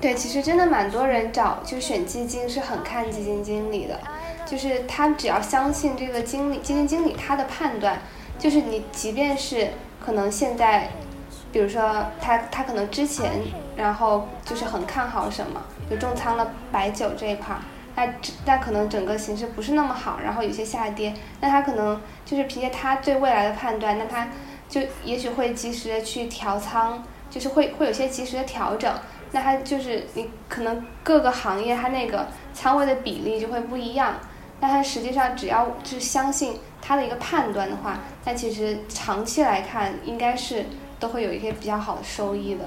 [0.00, 3.98] 对，其实真的蛮多人找就选基金是很看基金经理的，
[4.46, 7.98] 就是他只要相信这个经理基金经理他的判断。
[8.38, 10.90] 就是你，即便是可能现在，
[11.50, 13.32] 比如说他他可能之前，
[13.76, 17.60] 然后就是很看好什么，就重仓了白酒这一块儿，
[17.96, 24.28] 那那可能整个形势不是那么好，然后有些下跌，那他可能就是凭借他对未来的判断，那他
[24.68, 28.92] 就也许会及时的去调仓，就是会会有些及时的调整，
[29.32, 34.14] 那他就是你可能各个行业它那个仓位的比例就会不一样，
[34.60, 36.60] 那他实际上只要就是相信。
[36.88, 40.64] 他的一个判断的话，那其实长期来看，应该是
[40.98, 42.64] 都会有一些比较好的收益的。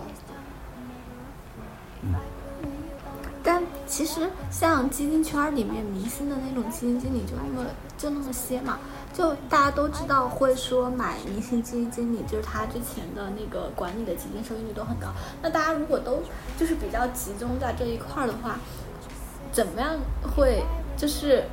[3.41, 8.77] 但其实像基金圈里面明星的那种基金经理就那么就那么些嘛，
[9.11, 15.07] 就大家都知道会说买明星基金经理，就是他之前的那个管理的基金收益率都很高。
[15.41, 16.21] 那大家如果都
[16.59, 18.59] 就是比较集中在这一块儿的话，
[19.51, 19.97] 怎么样
[20.35, 20.63] 会
[20.95, 21.43] 就是？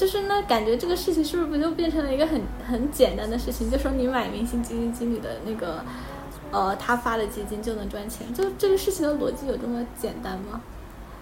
[0.00, 3.70] 就是那感觉这个事情是不是不就变成了一个很很简单的事情？
[3.70, 5.84] 就说你买明星基金经理的那个，
[6.50, 8.32] 呃，他发的基金就能赚钱？
[8.32, 10.58] 就这个事情的逻辑有这么简单吗？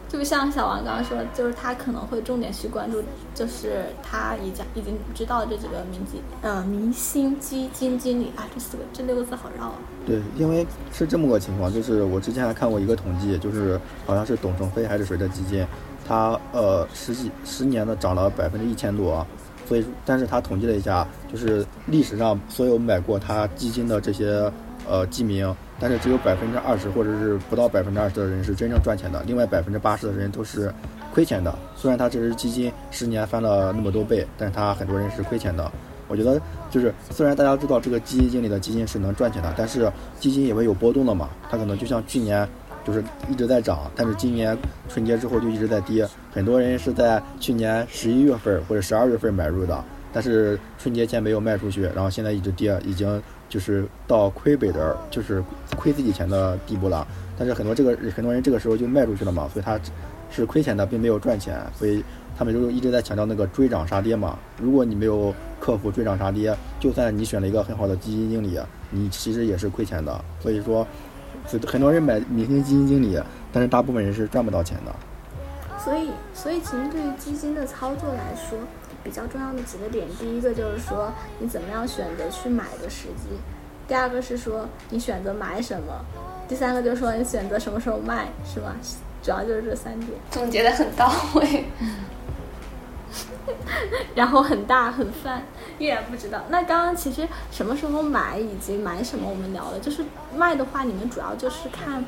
[0.09, 3.03] 就像小王刚刚说，就是他可能会重点去关注，
[3.35, 9.75] 就是他已经已经知道这几个明基呃明星基金经理啊，这四个这六个字好绕啊。
[10.07, 15.67] 对，因为是这么个情况，就是我之前还看过一个统计，就是好像是董承飞还是谁的基金。
[16.09, 19.27] 它呃十几十年的涨了百分之一千多，
[19.69, 24.51] 所以但是他统计了一下，就是历史上所有买过他基金的这些
[24.89, 25.47] 呃基民，
[25.79, 30.73] 但是只有百分之二十或者是不到百分之二十的人是真正赚钱的，另外百分之八十的人都是
[31.13, 31.55] 亏钱的。
[31.77, 35.71] 虽然他这只基金十年翻了那么多倍，但是他很多人是亏钱的。
[36.09, 36.41] 我觉得
[36.71, 42.49] 就是虽然大家知道这个基金经理的基金是能赚钱的，但是基金也会有波动的嘛，它可能就像去年。
[42.89, 44.57] 就是一直在涨，但是今年
[44.89, 46.09] 春节之后就一直在跌。
[46.33, 55.45] 很多人是在去年十一月份或者十二月份买入的，但是春节前没有卖出去，然后现在一直跌，已经就是到亏本的，就是
[55.77, 57.07] 亏自己钱的地步了。
[57.37, 59.79] 但是很多这个很多人这个时候就卖出去了嘛，所以他
[60.31, 61.61] 是亏钱的，并没有赚钱。
[61.79, 62.03] 所以
[62.39, 64.39] 他们就一直在强调那个追涨杀跌嘛。
[64.59, 68.59] 如果你没有克服追涨杀跌，就算你选了一个很好的基金经理，
[68.91, 70.25] 你其实也是亏钱的。
[70.41, 70.87] 所以说。
[71.67, 73.21] 很多人买明星基金经理，
[73.53, 74.95] 但是大部分人是赚不到钱的。
[75.83, 78.59] 所以，所以其实对于基金的操作来说，
[79.03, 83.29] 比较重要的几个点，第一个就是说你怎么样选择去买的时机；
[83.87, 86.05] 第二个是说你选择买什么；
[86.49, 88.75] 第三个就是说你选择什么时候卖，是吧？
[89.23, 90.13] 主要就是这三点。
[90.31, 91.65] 总结的很到位。
[94.15, 95.43] 然后很大很泛，
[95.79, 96.41] 依然不知道。
[96.49, 99.79] 那刚刚其实什么时候买以及买什么，我们聊了。
[99.79, 100.05] 就是
[100.37, 102.05] 卖的话，你们主要就是看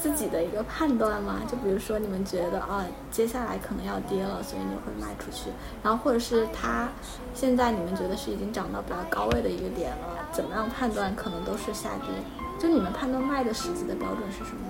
[0.00, 1.40] 自己的一个判断嘛。
[1.50, 5.50] 就比如说你们觉得啊，接下来可能要跌了，所以你会卖出去。
[5.82, 6.88] 然后或者是它
[7.34, 12.08] 现在你们觉得是已经涨到比较高位的一个点了，怎么样判断可能都是下跌？
[12.60, 14.60] 就你们判断卖的时机的标准是什么？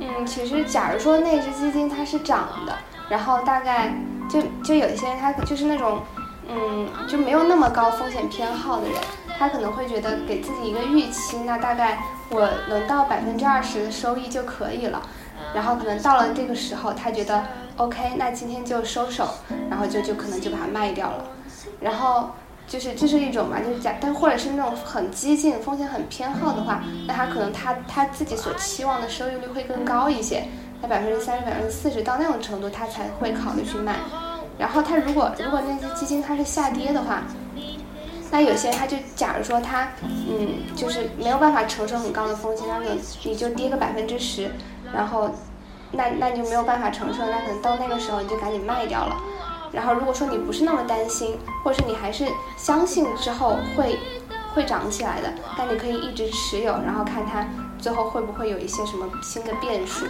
[0.00, 2.74] 嗯，其实假如说那只基金它是涨的。
[3.10, 3.92] 然后大概
[4.28, 6.00] 就就有一些人，他就是那种，
[6.52, 8.96] 嗯，就没有那么高风险偏好的人，
[9.38, 15.00] 他可能会觉得给自己一个预期，那大概我能到百分之二十的收益就可以了。
[15.54, 17.44] 然后可能到了这个时候，他觉得
[17.76, 19.28] OK，那今天就收手，
[19.70, 21.24] 然后就就可能就把它卖掉了。
[21.80, 22.30] 然后
[22.66, 30.44] 就是这是一种嘛，就是假，但或者是那种很激进、风险很偏好的话，那他可能他他自己所期望的收益率会更高一些，
[30.82, 33.96] 在百分之三十、百分之四十到那种程度，他才会考虑去卖。
[34.60, 37.22] 然后它如果如果那些基金它是下跌的话，
[38.30, 44.50] 那有些它就假如说它嗯就是没有办法承受很高的风险，那你你就跌个百分之十，
[44.92, 45.30] 然后
[45.90, 49.16] 那那你就没有办法承受，那可能到那个时候你就赶紧卖掉了。
[49.72, 52.26] 然后如果说你不是那么担心，或者是你还是
[52.58, 53.98] 相信之后会
[54.54, 57.46] 会涨起来的，那你可以一直持有，然后看它
[57.78, 60.04] 最后会不会有一些什么新的变数。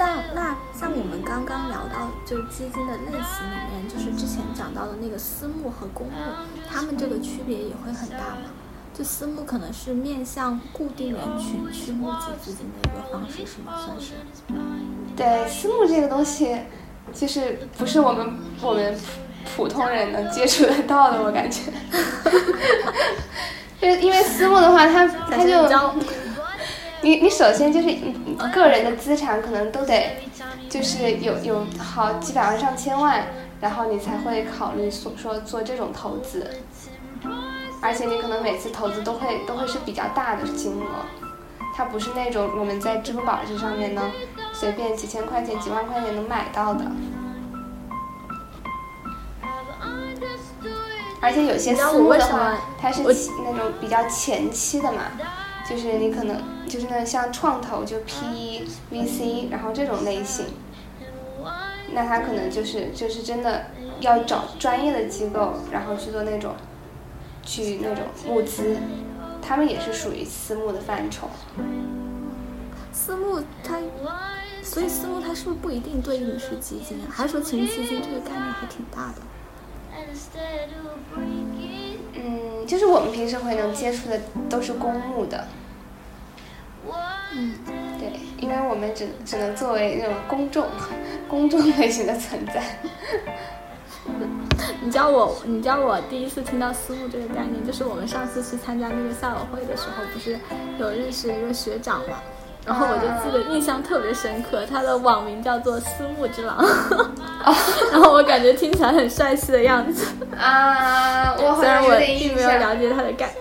[0.00, 6.12] 哎，像那像我们刚刚聊到就是基金的类型里面，就是之前讲到的那个私募和公募，
[6.68, 8.48] 它们这个区别也会很大吗？
[8.94, 13.72] 就私募可能是面向固定人群去募集资金的一个方式，是吗？
[13.84, 14.14] 算是？
[15.14, 16.56] 对，私募这个东西。
[17.12, 18.96] 就是不是我们 我们
[19.56, 21.72] 普通人能接触得到的，我感觉。
[23.80, 25.68] 就因为私募的话，它它就，
[27.02, 27.88] 你你首先就是
[28.52, 30.22] 个人的资产可能都得，
[30.68, 33.26] 就是有有好几百万上千万，
[33.60, 36.50] 然后你才会考虑说说做这种投资，
[37.80, 41.06] 而且你可能每次投资都会都会是比较大的金额，
[41.74, 44.02] 它不是那种我们在支付宝这上面呢。
[44.52, 46.84] 随便几千块钱、几万块钱能买到的，
[51.20, 55.04] 而且有些私募的话，它是那种比较前期的嘛，
[55.70, 60.46] 就是你可能就是那像创投就 PE、VC，然后这种类型，
[61.92, 63.66] 那他可能就是就是真的
[64.00, 66.56] 要找专业的机构，然后去做那种
[67.44, 68.78] 去那种募资，
[69.40, 71.30] 他们也是属于私募的范畴。
[72.92, 73.78] 私募它。
[74.62, 77.08] 所以私募它是不是不一定对应是基金啊？
[77.10, 79.22] 还是说其实基金这个概念还挺大的？
[82.22, 85.46] 嗯，就是我们平时会能接触的都是公募的。
[87.32, 87.54] 嗯，
[87.98, 90.66] 对，因为我们只只能作为那种公众、
[91.28, 92.62] 公众类型的存在。
[94.82, 100.38] 你知道我，你知道我第一次听到私募这个概念，就是我们上次去参加那个校友会的时候，不是
[100.78, 102.20] 有认识一个学长嘛？
[102.66, 106.56] 然后我就记得印象特别深刻，他的网名叫做“私募之狼”，
[107.90, 110.06] 然后我感觉听起来很帅气的样子
[110.38, 111.34] 啊。
[111.36, 113.34] 虽然我并没有了解他的概，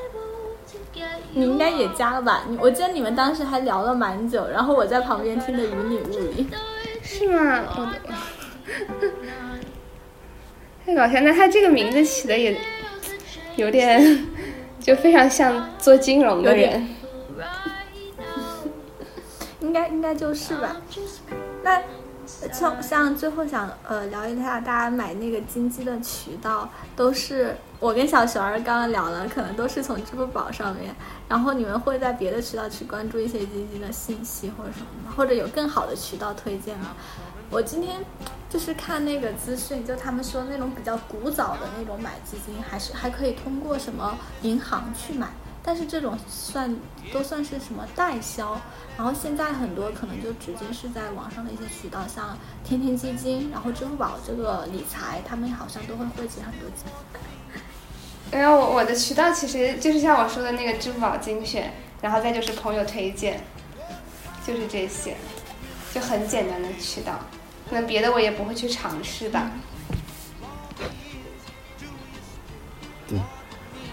[1.34, 2.44] 你应该也加了吧？
[2.60, 6.48] 我记得你们当时还聊了蛮久，然后我在旁边听得云里雾里。
[7.04, 7.64] 是吗？
[7.76, 7.86] 我
[10.86, 11.20] 太搞笑！
[11.22, 12.58] 那他这个名字起的也
[13.58, 14.28] 有点，
[14.80, 16.88] 就非常像做金融的人。
[19.62, 20.76] 应该应该就是吧。
[21.64, 21.82] 那
[22.52, 30.96] 像像最后想呃聊一下，大家买那个金鸡的渠道都是我跟小熊儿刚刚聊了，可能都是从支付宝上面。
[31.28, 35.14] 然后你们会在别的渠道去关注一些基金的信息或者什么吗？
[35.18, 36.96] 或者有更好的渠道推荐吗？
[37.50, 38.00] 我今天
[38.48, 45.30] 就是看那个资讯，就他们说那种比较古早的那种买基金，还是还可以通过什么银行去买。
[45.62, 46.76] 但是这种算
[47.14, 48.60] 都算是什么代销，
[48.98, 56.92] 然后现在很多可能就直接是在网上的一些渠道，像天天基金，然后支付宝这个理财，他们好像都会汇集很多钱。
[58.32, 63.42] 然后我我的渠道其实就是像我说的那个支付宝精选，然后再就是朋友推荐，
[64.46, 65.18] 就是这些，
[65.94, 67.20] 就很简单的渠道，
[67.70, 69.52] 可能别的我也不会去尝试吧。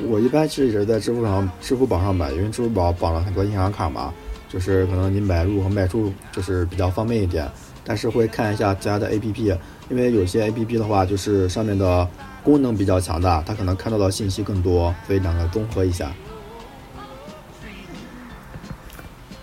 [0.09, 4.13] 我一般其实也是在支付上、支付宝上买，因为支付宝绑了很多银行卡嘛，
[4.49, 7.51] 就是可能你买入和卖出就是比较方便一点。
[7.89, 9.57] 但是会看一下其他的 APP，
[9.89, 12.09] 因为有些 APP 的话，就是上面的
[12.43, 16.11] 功能比较强大，它可能看到的信息更多，所以两个综合一下。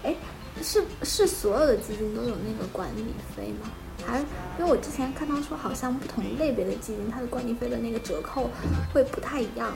[0.03, 0.14] 哎，
[0.61, 3.70] 是是所有的基金都有那个管理费吗？
[4.05, 4.18] 还
[4.59, 8.49] 因为我之前看到说，好像不同类别的基金，它的管理费的那个折扣
[8.93, 9.72] 会不太一样。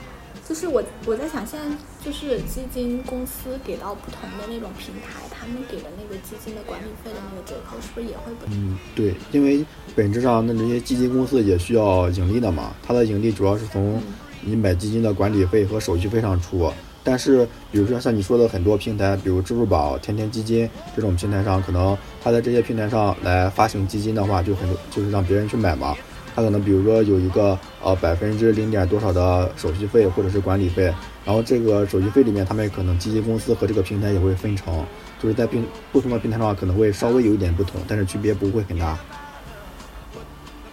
[0.48, 8.54] 就是我我在想，现在就是基金公司给到不同的那种平台，他们给的那个基金的管理费的那个折扣，是不是也会不同？
[8.54, 9.62] 嗯，对，因为
[9.94, 14.02] 本质上那这些基金公司也需要盈利的嘛，它的盈利主要是从
[14.40, 16.72] 你买基金的管理费和手续费上出。
[17.04, 25.94] 但是，比如说像你说的很多平台，比如支付宝、天天基金这种平台上，可能它在这些平台上来发行基金的话，就很多就是让别人去买嘛。
[26.38, 30.84] 他可能比如说有一个呃百分之零点多少的手续费或者是管理费，
[31.24, 34.84] 然后这个手续费里面他们可能基金公司和这个平台也会分成，
[35.20, 38.96] 就是在平不同的平台上可能会稍微有一点不同，但是区别不会很大。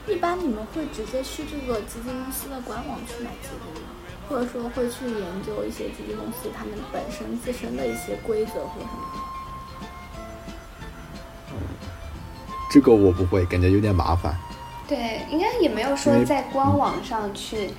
[0.07, 3.89] 一般你们会直接去这个基金公司的官网去买基金吗？
[4.29, 9.19] 或者说会去研究一些基金公司他们本身自身的一些规则或什么吗？
[12.71, 14.37] 这个我不会，感觉有点麻烦。
[14.87, 17.71] 对，应该也没有说在官网上去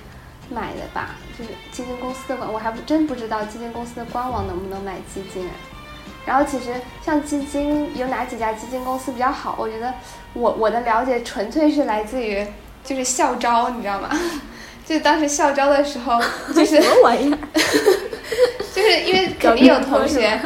[0.49, 1.15] 买的吧？
[1.37, 5.51] 就是基金公司的官，我还不真不知道基金公司的官网能不能买基金啊。
[6.25, 6.73] 然后其实
[7.05, 9.55] 像基金有哪几家基金公司比较好？
[9.57, 9.93] 我觉得
[10.33, 12.45] 我我的了解纯粹是来自于
[12.83, 14.09] 就是校招，你知道吗？
[14.85, 16.19] 就当时校招的时候，
[16.53, 17.37] 就是 什么玩意儿？
[18.73, 20.39] 就是因为肯定有同学，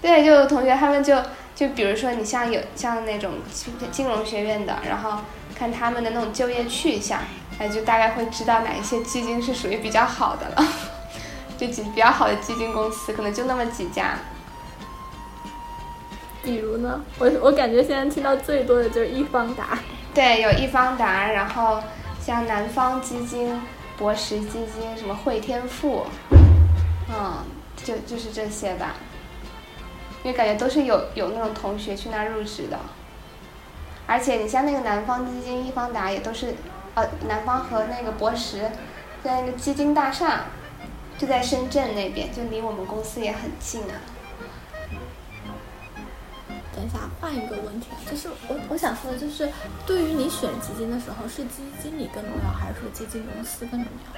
[0.00, 1.16] 对，就有同学他们就
[1.54, 5.18] 就比如说你像有像那种金金融学院的，然后
[5.62, 7.20] 看他们的那种就业去向，
[7.56, 10.68] 哎，就大概会知道哪一些基金是属于比较好的了。
[11.56, 14.16] 就几比较好的基金公司，可能就那么几家。
[16.42, 17.00] 比如呢？
[17.16, 19.78] 我我感觉现在听到最多的就是易方达。
[20.12, 21.80] 对，有易方达，然后
[22.20, 23.62] 像南方基金、
[23.96, 26.04] 博时基金，什么汇添富，
[27.08, 27.36] 嗯，
[27.84, 28.96] 就就是这些吧。
[30.24, 32.76] 因为感觉都是有有那种同学去那儿入职的，
[34.06, 36.54] 而且你像那个南方基金、易方达也都是，
[36.94, 38.70] 呃，南方和那个博时，
[39.22, 40.46] 在那个基金大厦，
[41.16, 43.94] 就在深圳那边，就离我们公司也很近啊。
[46.74, 49.48] 等一下，换一个问题，啊，就是我我想说的就是，
[49.86, 54.12] 对于你选基金的时候，是基金经理更重要，还是说基金公司更重要？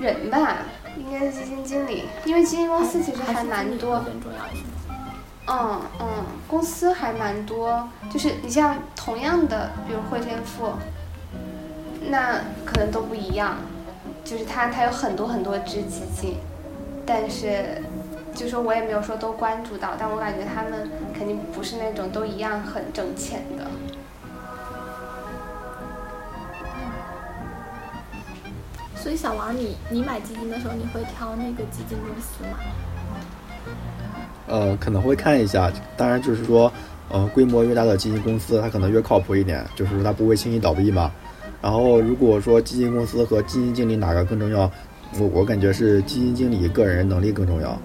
[0.00, 0.58] 人吧，
[0.96, 3.98] 应该是基金经理，因为基金公司其实还蛮多。
[4.00, 4.62] 更重要一些。
[5.50, 6.06] 嗯嗯，
[6.46, 10.72] 公司还蛮多，就是你像同样的，比如汇添富，
[12.10, 13.56] 那可能都不一样，
[14.24, 16.36] 就是它它有很多很多只基金，
[17.06, 17.82] 但是，
[18.34, 23.64] 就说我也没有说都关注到，但我感觉他们肯定不是那种都一样很挣钱的。
[28.94, 32.58] 所以小王，你你买基金的时候，你会挑那个基金公司吗？
[34.48, 36.72] 呃，可能会看一下，当然就是说，
[37.10, 41.10] 呃，规模越大的基金公司，它可能越靠谱一点，就是说它不会轻易倒闭嘛。
[41.60, 44.70] 然后如果说基金公司和基金经理哪个更重要，
[45.18, 47.78] 我我感觉是基金经理个人能力更重要。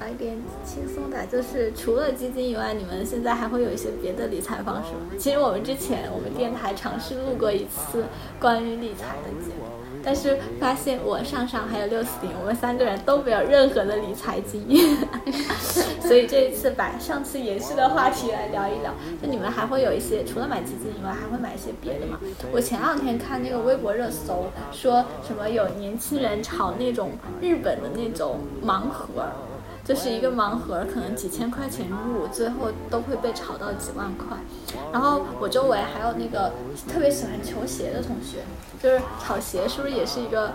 [0.00, 5.16] 来点轻松的，就是除了基金以外，你们现在还会有一些别的理财方式吗？
[5.18, 8.04] 其实我们之前我们电台尝试录过一次
[8.38, 9.77] 关于理财的节目。
[10.08, 14.96] 但是发现我上上还有六四零，我们三个人都没有任何的理财经验，
[16.00, 18.90] 所以这一次把上次延续的话题来聊一聊。
[19.20, 22.18] 就你们还会有一些除了买基金以外，还会买一些别的吗？
[22.50, 27.10] 我前两天看那个微博热搜，说什么有年轻人炒那种
[27.42, 29.26] 日本的那种盲盒。
[29.88, 34.36] 就是一个盲盒，可能几千块钱入，最后都会被炒到几万块。
[34.92, 36.52] 然后我周围还有那个
[36.86, 38.40] 特别喜欢球鞋的同学，
[38.82, 40.52] 就是炒鞋是不是也是一个，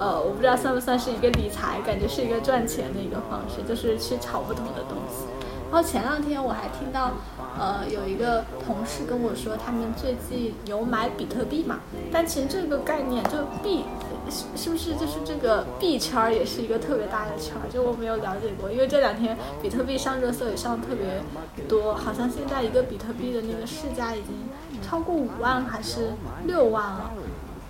[0.00, 5.22] 呃，我不知道算不算是一个理财，感觉是一个赚钱的一个方式，就是去炒不同的东西。
[5.70, 7.12] 然后前两天我还听到，
[7.56, 11.78] 呃，有一个同事跟我说，他们最近有买比特币嘛，
[12.10, 13.84] 但其实这个概念就币。
[14.30, 17.68] 是是不是就是这个币圈儿也是一个特别大的圈儿？
[17.72, 21.22] 就我没有了解过，因为这两天比特币上热搜也上特别
[21.68, 24.34] 多，好像现在一个比特币的那个市价已经
[24.82, 26.12] 超过五万还是
[26.46, 27.10] 六万了。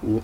[0.03, 0.21] 五。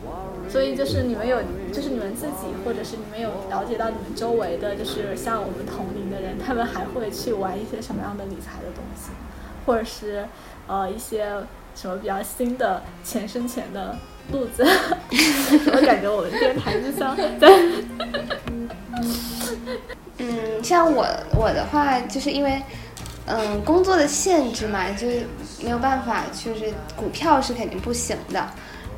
[0.48, 1.38] 所以就是你们有，
[1.72, 9.10] 就是你们自己或者是你们有了解到你们周围的，就是像我们同龄的人，他们还会去玩一些什么样的理财的东西，
[9.66, 10.26] 或者是
[10.66, 11.32] 呃一些
[11.74, 13.96] 什么比较新的钱生钱的。
[14.32, 14.64] 路子，
[15.72, 17.48] 我感觉我们电台就像在，
[20.18, 22.62] 嗯，像我我的话，就是因为，
[23.26, 25.26] 嗯，工作的限制嘛，就是
[25.62, 28.46] 没有办法，就是股票是肯定不行的，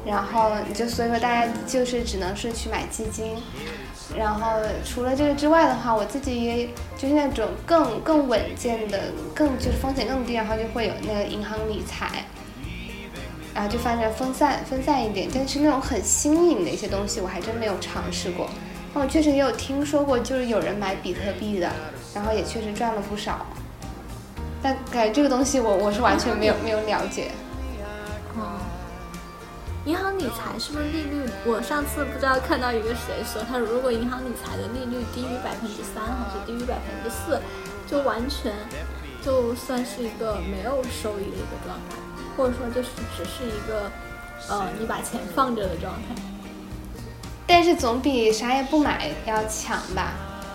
[0.04, 3.36] 然后就所以说大家就是只能是去买基金，
[4.16, 6.68] 然后除了这个之外的话，我自己也
[6.98, 9.00] 就是那种更更稳健的，
[9.34, 12.24] 更就是风险更低，然后就会有那个银行理财。
[13.54, 18.48] 然后就反正分散分散一点，但是那种很新颖的一些东西，我还真没有尝试过。
[18.94, 21.70] 那我确实也有听说过，就是有人买比特币的，
[22.14, 23.46] 然后也确实赚了不少。
[24.62, 27.30] 但感觉这个东西，我我是完全没有没有了解。
[29.84, 31.28] 银行理财是不是利率？
[31.44, 37.40] 我上次不知道看到一个谁说，他如果银行理财的利率低于百分之三，还是低于百分之四，
[37.90, 38.52] 就完全
[39.20, 41.96] 就算是一个没有收益的一个状态。
[42.36, 43.90] 或者说，就是只是一个，
[44.48, 46.22] 呃，你把钱放着的状态。
[47.46, 50.12] 但是总比啥也不买要强吧？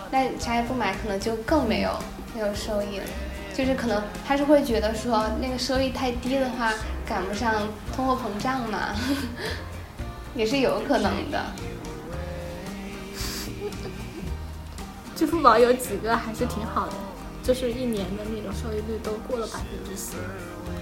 [0.09, 1.91] 那啥也不买，可能就更没有
[2.34, 3.05] 没有收益了。
[3.53, 6.71] 就是可能他是会觉得说，那个收益太低的话，
[7.05, 8.95] 赶不上通货膨胀嘛，
[10.36, 11.43] 也是有可能的。
[15.15, 16.93] 支付宝有几个还是挺好的，
[17.43, 20.13] 就是一年的那种收益率都过了百分之四，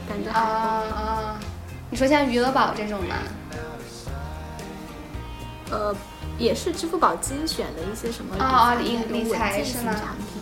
[0.07, 1.39] 感觉啊还啊！
[1.89, 3.15] 你说像余额宝这种吗？
[5.71, 5.95] 呃，
[6.37, 10.41] 也是支付宝精选的一些什么理哦哦财产品。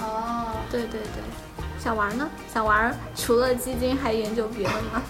[0.00, 2.28] 哦，对对对，小王呢？
[2.52, 5.02] 小王除了基金还研究别的吗？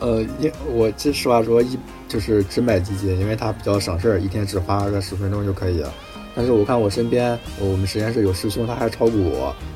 [0.00, 5.92] 呃，因我这实话说一就是只买基金，因为它比较省事儿，一天只花个十分钟就可以了。
[6.34, 9.32] 但是我看我身边，我们实验室有师兄他还炒股，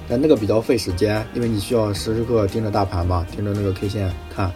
[0.09, 4.51] 但那个比较费时间，因为你需要时时刻盯着大盘嘛，盯着那个 K 线看。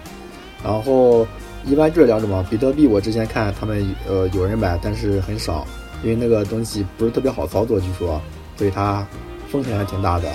[0.64, 1.26] 然后
[1.64, 5.66] 一般这两种嘛，比特币我之前看他们呃有人买，但是很少，
[6.02, 8.20] 因为那个东西不是特别好操作，据说，
[8.56, 9.06] 所以它
[9.48, 10.28] 风险还挺大的。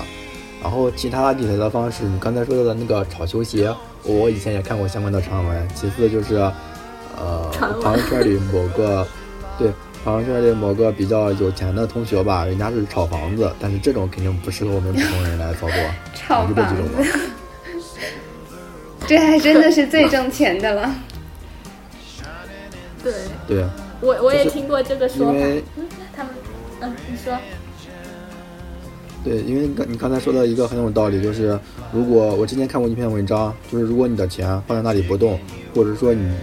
[0.61, 5.67] 然后其他理财的方式，你刚才说到的那个炒球鞋，我以前也看过相关的传闻。
[5.75, 6.35] 其次就是，
[7.15, 7.49] 呃，
[7.81, 9.07] 朋友圈里某个，
[9.59, 9.71] 对，
[10.07, 15.75] 朋友圈里某个比较有钱的同学吧，人家是炒房子，但是这种肯定不适合我们普通人来操作，
[16.15, 17.03] 炒房种吧。
[19.05, 20.95] 这还真的是最挣钱的了。
[23.03, 23.13] 对
[23.45, 23.65] 对，
[23.99, 25.33] 我我也听过这个说法。
[26.15, 26.33] 他们，
[26.79, 27.37] 嗯，你说。
[29.25, 31.59] 对，因为你刚你刚才说的一个很有道理，就是
[31.91, 35.37] 如果我之前看过一篇文章，就是如果你的钱放在那里不动，
[35.75, 36.33] 或者说你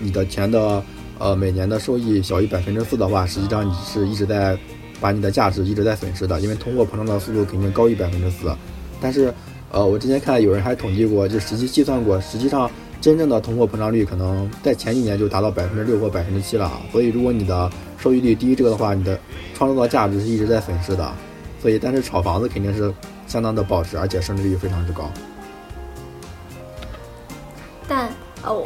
[0.00, 0.82] 你的钱的
[1.18, 4.58] 呃每年的收益小于百分之四的话，实际上你是一直在
[5.00, 8.54] 把你的价值一直在损失的，因为通货膨胀的速度肯定高于百分之四。
[9.00, 9.32] 但是
[9.70, 16.70] 呃，我之前看有人还统计过，就实际计算过，实际上真正的通货膨胀率可能在前几年就达到百分之六或百分之七了。
[16.92, 19.18] 所以如果你的收益率低于这个的话，你的
[19.54, 21.12] 创造的价值是一直在损失的。
[21.60, 22.92] 所以，但是炒房子肯定是
[23.26, 25.10] 相当的保值，而且升值率非常之高。
[27.88, 28.08] 但
[28.44, 28.64] 哦，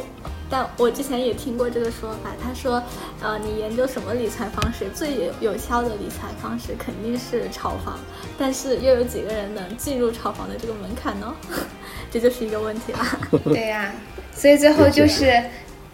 [0.49, 2.81] 但我之前也听过这个说法，他说，
[3.21, 7.99] 呃，你研究什么理财方式，最有有效的理财方式肯定是炒房，
[8.37, 11.35] 但是又有几个人能进入炒房的这个门槛呢？
[12.11, 13.19] 这就是一个问题啦。
[13.45, 13.93] 对呀、
[14.33, 15.43] 所以最后就是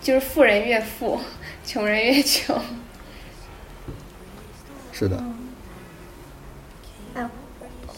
[0.01, 1.19] 就是富人越富，
[1.65, 2.57] 穷人越穷。
[4.93, 5.34] 是的，哎，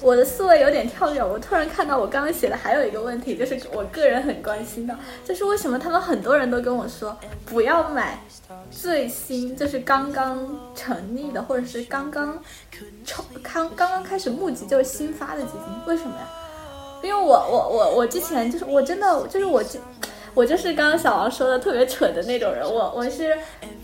[0.01, 4.95] 我的思维有点跳跃，我突然看到我刚刚写的还有一个问题，就是我个人很关心的，
[5.25, 8.19] 就是为什么他们很多人都跟我说不要买
[8.69, 12.39] 最新，就是刚刚成立的，或者是刚刚
[13.03, 16.27] 筹刚刚刚开始募集就是新发的基金，为什么呀？
[17.03, 19.79] 因为我我我我之前就是我真的就是我这。
[20.38, 23.35] 我就是刚刚小王说的特别蠢的那种人，我我是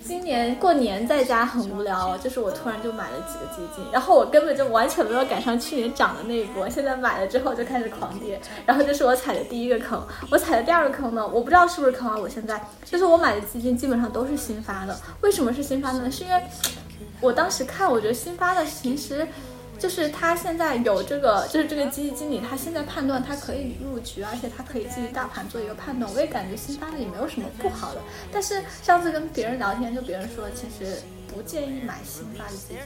[0.05, 9.99] 今年过年在家很无聊，就是我突然就买了几个基金，然后我根本就完全没有赶上去年涨的那一波，现在买了之后就开始狂跌，然后这是我踩的第一个坑，
[10.29, 16.11] 我踩的第二个坑呢，我不知道是不是坑啊，我现在就是我买的基金基本上都是新发的，为什么是新发的呢？
[16.11, 16.39] 是因为
[17.19, 19.27] 我当时看，我觉得新发的其实。
[19.83, 26.09] 就是他现在有这个，就是这个基金经理，他现在判断他可以入局，而且他可以基于大盘做一个判断。
[26.15, 27.99] 我也感觉新发的也没有什么不好的。
[28.31, 32.77] 但是上次跟别人聊天，就别人说其实不建议买新发的基金，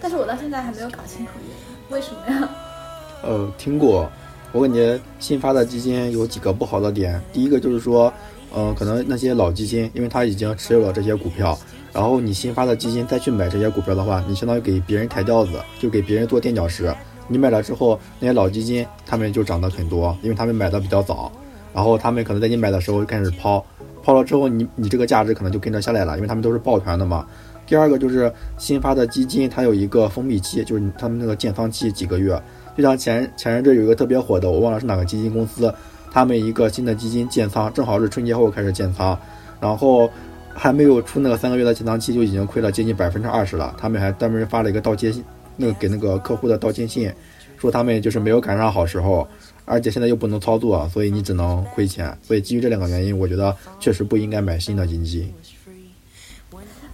[0.00, 2.48] 但是我到现在还没有搞清楚原因，为什么呀？
[3.22, 4.10] 呃，听过。
[4.52, 8.10] 我感觉新发的基金有几个不好的点，第一个就是说，
[8.54, 11.58] 嗯、可能那些老基金，因为它已经持有了这些股票，
[11.96, 16.94] 然后你新发的基金再去买这些股票的话，你相当于给别人抬轿子，就给别人做垫脚石。
[17.26, 21.32] 你买了之后，那些老基金他们就涨得很多，因为他们买的比较早，
[21.72, 23.64] 然后他们可能在你买的时候就开始抛，
[24.02, 27.26] 抛了之后你你这个价值可能就跟着下来了，因为他们都是抱团的嘛。
[27.66, 32.38] 第二个就是新发的基金，它有一个封闭期，就是他们那个建仓期几个月。
[32.76, 35.74] 就像前前阵子有一个特别火的，我忘了是哪个基金公司，
[36.10, 39.18] 他们一个新的基金建仓，正好是春节后开始建仓，
[39.58, 40.10] 然后
[40.56, 43.74] 还没有出那个三个月的建仓期，就已经亏了接近百分之二十了。
[43.78, 45.22] 他们还专门发了一个道歉信，
[45.56, 47.12] 那个给那个客户的道歉信，
[47.58, 49.28] 说他们就是没有赶上好时候，
[49.64, 52.16] 而且现在又不能操作，所以你只能亏钱。
[52.22, 55.32] 所以基于这两个原因，我觉得确实不应该买新的基金。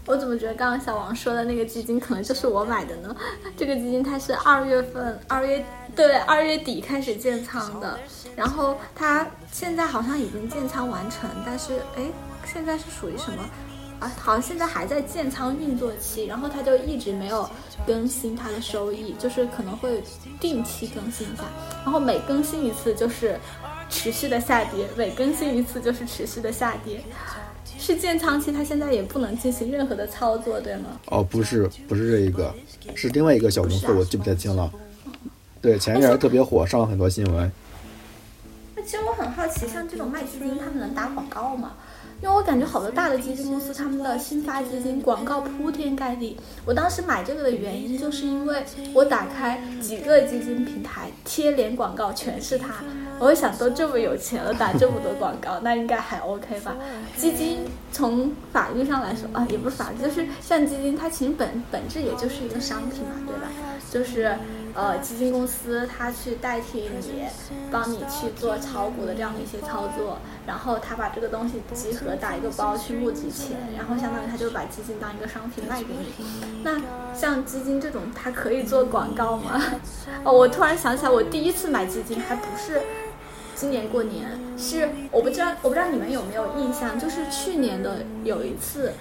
[0.04, 3.14] 我怎么觉得刚刚小王说的那个基金可能就是我买的呢？
[3.56, 7.96] 这个基金它是二月份二月对二月底开始建仓的，
[8.34, 12.02] 然后它现在好像已经建仓完成，但是哎，
[12.52, 13.42] 现在是属于什么？
[14.00, 17.48] 啊，好像现在还在建仓运作期，然后它就一直没有
[17.86, 20.02] 更新它的收益，就是可能会
[20.40, 21.44] 定期更新一下，
[21.84, 23.38] 然后每更新一次就是
[23.88, 27.00] 持续的下跌，每更新一次就是持续的下跌。
[27.78, 31.00] 是建仓期，它现在也不能进行任何的操作，对吗？
[31.06, 32.52] 哦，不是，不是这一个，
[32.94, 34.70] 是另外一个小公司，啊我记不太清了。
[35.60, 37.50] 对，前一阵儿特别火，上了很多新闻。
[38.74, 41.72] 那那其实我很好奇，像这种卖基金，他们能打广告吗？
[42.22, 46.36] 因为我感觉好多大的基金公司，他们的新发基金广告铺天盖地。
[46.64, 48.62] 我当时买这个的原因，就是因为
[48.94, 52.76] 我打开几个基金平台，贴脸广告全是它。
[53.18, 56.76] 我想，都这么有钱了，打这么多广告，那应该还 OK 吧？
[57.16, 57.58] 基金
[57.90, 63.48] 从法律上来说啊，也不是法律，就是像基金，它其实本本质也就是一个商品嘛，对吧？
[63.90, 64.36] 就是。
[64.74, 67.24] 呃，基金公司它去代替你，
[67.70, 76.14] 帮你去做炒股的这样的一些操作，然后他把这个东西集合打一个包去募集钱，然后相当于他就把基金当一个商品卖给你。
[76.64, 76.80] 那
[77.14, 79.62] 像基金这种，它可以做广告吗？
[80.24, 82.80] 哦，我突然想起来，我第一次买基金还不是
[83.54, 88.92] 今年过年，是我不知道，我不知道你们有没有印象，就是去年的有一次，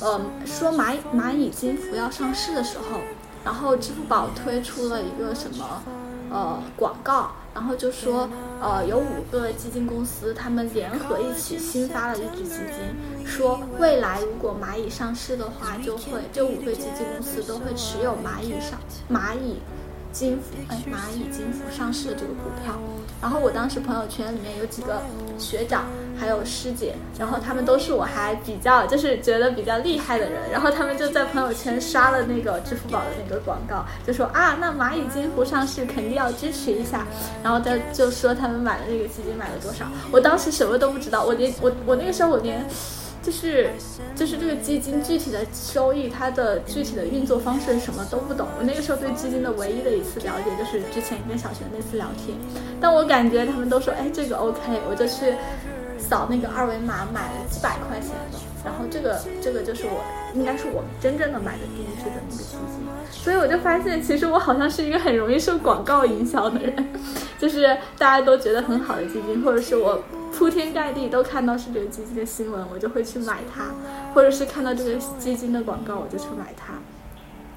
[0.00, 3.00] 嗯，说蚂蚂蚁金服要上市的时候。
[3.44, 5.82] 然后支付宝推出了一个什么，
[6.30, 8.28] 呃，广告，然后就说，
[8.60, 18.78] 呃，有五个基金公司，他们联合一起新发了一只基金，说未来如果蚂蚁上市的话，就会这五个基金公司都会持有蚂蚁上
[19.10, 19.60] 蚂蚁。
[20.12, 22.74] 金服哎，蚂蚁金服上市的这个股票，
[23.20, 25.02] 然后我当时朋友圈里面有几个
[25.38, 25.84] 学长，
[26.18, 37.06] 还有师姐，然后他们都是我还比较就是觉得比较厉害的人，然后他们就在朋友圈刷了那个支付宝的那个广告，就说啊，那蚂蚁金服上市肯定要支持一下，
[37.42, 42.66] 然后他就说他们买的那个基金买了多少，我当时什么都不知道，我连我我那个时候我连。
[43.22, 43.70] 就是
[44.16, 48.48] 就是这个基金具体的收益，它的具体的运作方式什么都不懂。
[48.58, 52.36] 我那个时候对基金的唯一的一次了解，就是之前跟小学那次聊天。
[52.80, 55.34] 但我感觉他们都说，哎，这个 OK，我就去
[55.98, 58.49] 扫那个二维码买了几百块钱的。
[58.64, 60.04] 然后这个这个就是我
[60.34, 62.86] 应该是我真正的买的第一支的那个基金。
[63.10, 66.88] 所以我就发现，其实我好像是一个很容易受广告影响的人，
[67.38, 70.02] 就是大家都觉得很好的基金，或者是我。
[70.32, 73.64] 铺天盖地都看到是这个基金的新闻，我就会去买它，
[74.14, 76.74] 或者是看到这个基金的广告，我就去买它。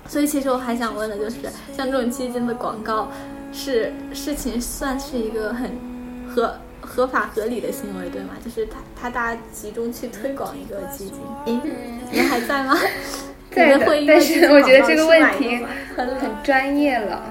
[0.09, 1.37] 所以其实我还想问的就是，
[1.71, 3.09] 像这种基金的广告，
[3.53, 5.71] 是事情算是一个很
[6.27, 8.29] 合合法合理的行为，对吗？
[8.43, 11.15] 就是他他大家集中去推广一个基金。
[11.45, 11.59] 诶，
[12.11, 12.77] 你还在吗？
[13.51, 15.63] 在的，但是我觉得这个问题
[15.95, 17.23] 很很专业了。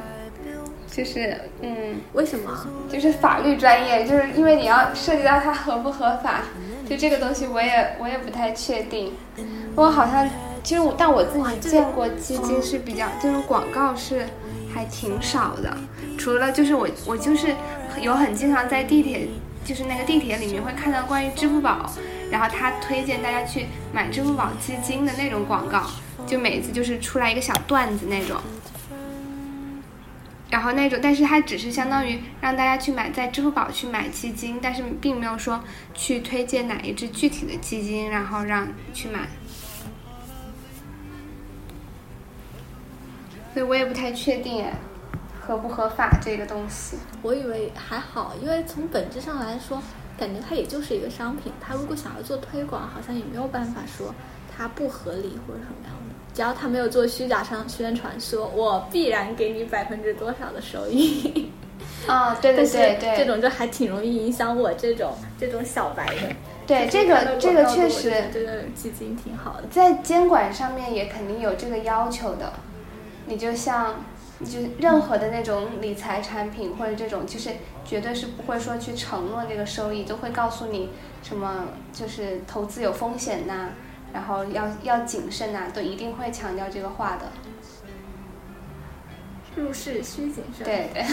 [0.88, 2.66] 就是，嗯，为什么？
[2.88, 6.42] 就是法律专业，就是因为你要涉及到它合不合法，
[6.88, 9.14] 就这个东西我也我也不太确定。
[9.74, 10.28] 我好像
[10.62, 14.26] 其实我，但我自己见过基金是比较就是广告是
[14.72, 15.74] 还挺少的，
[16.18, 17.54] 除了就是我我就是
[18.00, 19.28] 有很经常在地铁，
[19.64, 21.90] 就是那个地铁里面会看到关于支付宝，
[22.30, 25.90] 然后他推荐大家去买支付宝基金的那种广告，
[26.26, 28.36] 就每次就是出来一个小段子那种。
[30.50, 39.20] 然后那种，但是它只是相当于让大家去买，在支付宝去买基金，但是并没有说去推荐哪一只具体的基金，然后让去买。
[43.54, 44.74] 所以我也不太确定哎，
[45.44, 46.96] 合不合法这个东西。
[47.22, 49.82] 我以为还好，因为从本质上来说，
[50.16, 51.52] 感觉它也就是一个商品。
[51.60, 54.14] 它如果想要做推广，好像也没有办法说
[54.56, 56.14] 它不合理或者什么样的。
[56.34, 61.52] 只要他没有做虚假商宣传，说我必然给你百分之多少的收益，
[62.06, 66.34] 啊，对 对对对，这种就还挺容易影响我这种这种小白的。
[66.66, 72.50] 对，这个这个确实，这个基金挺好的，在监管上面也肯定有这个要求的。
[73.26, 74.02] 你就像，
[74.44, 77.50] 就任何的那种理财产品或者这种，就是
[77.84, 80.90] 绝对是不会说去承诺这个收益，都会告诉你
[81.22, 83.70] 什么，就是投资有风险呐。
[84.12, 87.32] 然后要要谨慎呐，都一定会强调这个话的。
[89.56, 90.64] 入市需谨慎。
[90.64, 91.04] 对对，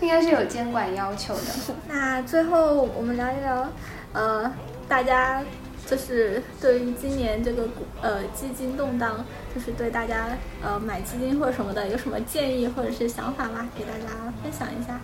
[0.00, 1.42] 应该是有监管要求的。
[1.88, 3.68] 那最后我们聊一聊，
[4.12, 4.52] 呃，
[4.88, 5.42] 大家
[5.86, 9.24] 就是对于今年这个股呃基金动荡，
[9.54, 10.28] 就是对大家
[10.62, 13.68] 呃买基金或者什么的有什么建议或者是想法吗？
[13.76, 15.00] 给大家分享一下。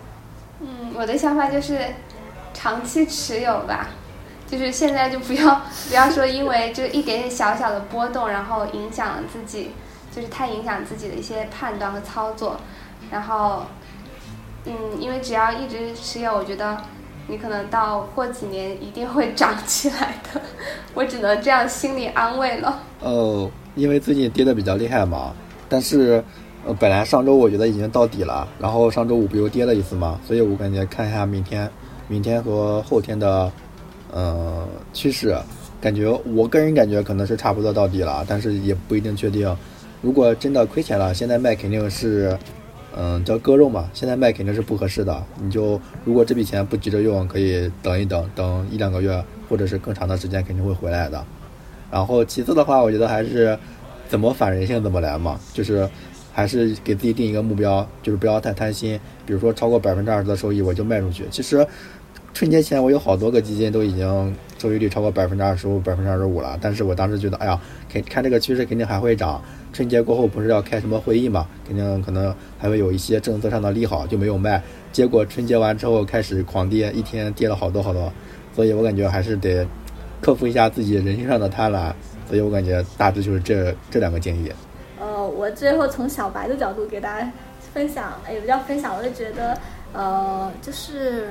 [0.61, 1.79] 嗯，我的想法就是
[2.53, 3.89] 长期持有吧。
[4.47, 9.73] 就是现在就不要不要说，因为就一点点小小的波动，然后影响了自己，
[10.11, 12.59] 就是太影响自己的一些判断和操作。
[13.11, 13.67] 然后，
[14.65, 16.81] 嗯，因为只要一直持有，我觉得
[17.29, 20.41] 你可能到过几年一定会涨起来的。
[20.93, 22.81] 我只能这样心理安慰了。
[23.01, 25.33] 哦，因为最近跌的比较厉害嘛，
[25.69, 26.23] 但是
[26.65, 31.69] 呃，本来上周我觉得已经到底了，然后上周五不又跌了一次嘛，所以我感觉看一下明天，
[32.07, 33.51] 明天和后天的。
[34.11, 35.37] 呃，趋势
[35.79, 39.55] 感觉我个人感觉可能是差不多到底了，但是也不一定确定。
[40.01, 42.35] 如果真的亏钱了，现在卖肯定是
[42.97, 45.23] 嗯，叫割肉嘛，现在卖肯定是不合适的。
[45.41, 51.23] 你就如果这笔钱不急着用，可以等一等，等一两个月或者是更长的时间，肯定会回来的。
[51.91, 53.57] 然后其次的话，我觉得还是
[54.07, 55.87] 怎么反人性怎么来嘛，就是
[56.33, 58.99] 还是给自己定一个目标，就是不要太贪心。
[59.25, 61.25] 比如说超过百分之二十的收益我就卖出去。
[61.29, 61.65] 其实
[62.33, 69.41] 春节前我有好多个基金都已经收益率超过百分之二十五、百分之二十五了，但是我当时觉得，哎呀，看看这个趋势肯定还会涨。
[69.71, 74.61] 春节过后不是要开什么会议嘛，肯定可能还会有一些政策上的利好，就没有卖。
[74.91, 78.11] 结果春节完之后开始狂跌，一天跌了好多好多。
[78.55, 79.65] 所以我感觉还是得
[80.21, 81.93] 克服一下自己人性上的贪婪。
[82.27, 84.51] 所以我感觉大致就是这这两个建议。
[84.99, 87.31] 呃，我最后从小白的角度给大家
[87.73, 89.57] 分享，也不叫分享，我就觉得，
[89.93, 91.29] 呃，就是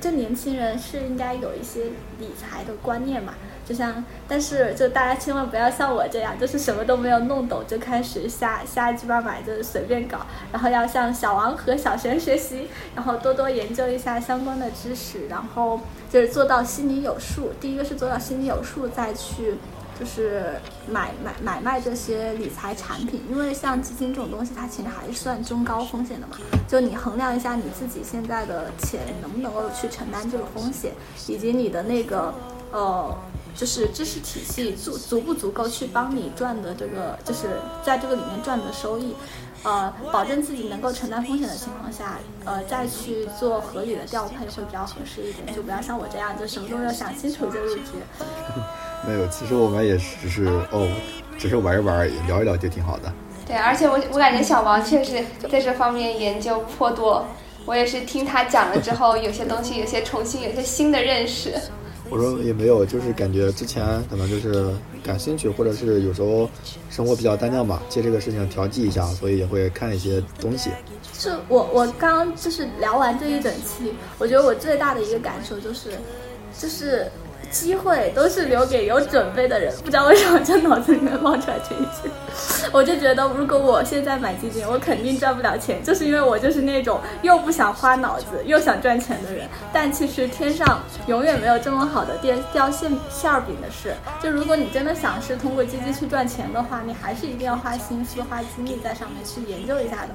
[0.00, 1.84] 这年轻人是应该有一些
[2.18, 3.34] 理财的观念嘛。
[3.70, 10.26] 就像，但是就大家千万不要像我这样，就是什么都没有弄懂就开始瞎瞎鸡巴买，就是随便搞。
[10.50, 12.66] 然后要向小王和小璇学习，
[12.96, 15.78] 然后多多研究一下相关的知识，然后
[16.10, 17.52] 就是做到心里有数。
[17.60, 19.54] 第一个是做到心里有数，再去
[20.00, 23.22] 就是买买买卖这些理财产品。
[23.30, 26.36] 因为像基金这种东西，它其实还是算中高风险的嘛。
[26.66, 30.92] 就你衡量一下你自己现在的钱能不能够去承担这个风险，
[31.28, 32.34] 以及你的那个
[32.72, 33.16] 呃。
[33.56, 37.48] 就是知识体系足足不足够去帮你赚的这个，就是
[37.84, 39.14] 在这个里面赚的收益，
[39.62, 47.82] 呃，保证自己能够承担风险的情况下，呃，再去做合理的调配会比较合适一点，就不要像我这样，就什么都没有想清楚就入局。
[49.06, 50.86] 没有，其实我们也只是哦，
[51.38, 53.12] 只是玩一玩而已，聊一聊就挺好的。
[53.46, 57.26] 对，而且我我感觉小王确实在这方面研究颇多，
[57.64, 61.54] 我也是听他讲了之后，有些东西有些重新有些新的认识。
[62.10, 66.50] 我说也没有，就是感觉之前可能就是感兴趣，或者是有时候
[66.90, 70.70] 生活比较单调嘛，借这个事情调剂一下，所以也会看一些东西。
[71.14, 75.90] 是我我刚就是聊完这一整期，我觉得我最大的一个感受就是，
[76.58, 77.10] 就是。
[77.50, 82.10] 机会都是留给有准备的人，不知道为什么就脑子里面冒出来这一句，
[82.72, 89.48] 我就觉得如果我现在买基金，我肯定赚不了钱，就是因为我就是那种又不想花脑子又想赚钱的人。
[89.72, 93.94] 但其实天上永远没有这么好的掉掉馅馅儿饼的事。
[94.22, 100.10] 就如果你真的想是通过基金去赚钱的话，你还是一定要花心思花精力在上面去研究一下的。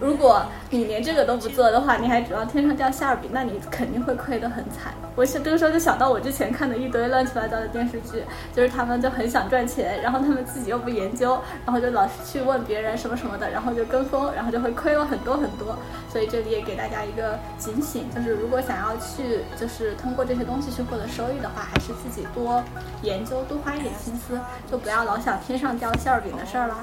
[0.00, 4.94] 如果你连这个都不做的话，你还指望天上掉馅儿饼，那你肯定会亏得很惨。
[5.14, 8.24] 我是这个时候就想到我之前看的一堆乱七八糟的电视剧，
[8.54, 15.76] 就是他们就很想赚钱，然后他们自己又不研究，然后就老是去问别人什么什么的，然后就跟风，然后就会亏了很多很多。
[16.10, 22.62] 所以这里也给大家一个警醒，就是如果想要去就是通过这些东西去获得收益的话，还是自己多
[23.02, 24.40] 研究，多花一点心思，
[24.70, 26.78] 就不要老想天上掉馅儿饼的事儿啦。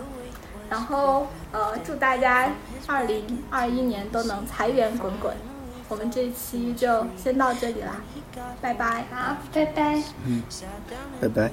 [0.70, 2.51] 然后，呃，祝大家
[2.88, 5.36] 二零二一年都能财源滚滚。
[5.89, 8.01] 我们这一期就先到这里啦，
[8.61, 10.43] 拜拜，好，拜拜，嗯，
[11.22, 11.51] 拜拜。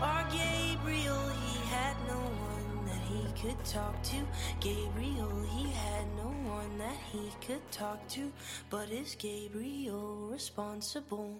[0.00, 4.16] Our Gabriel, he had no one that he could talk to.
[4.60, 8.30] Gabriel, he had no one that he could talk to.
[8.70, 11.38] But is Gabriel responsible?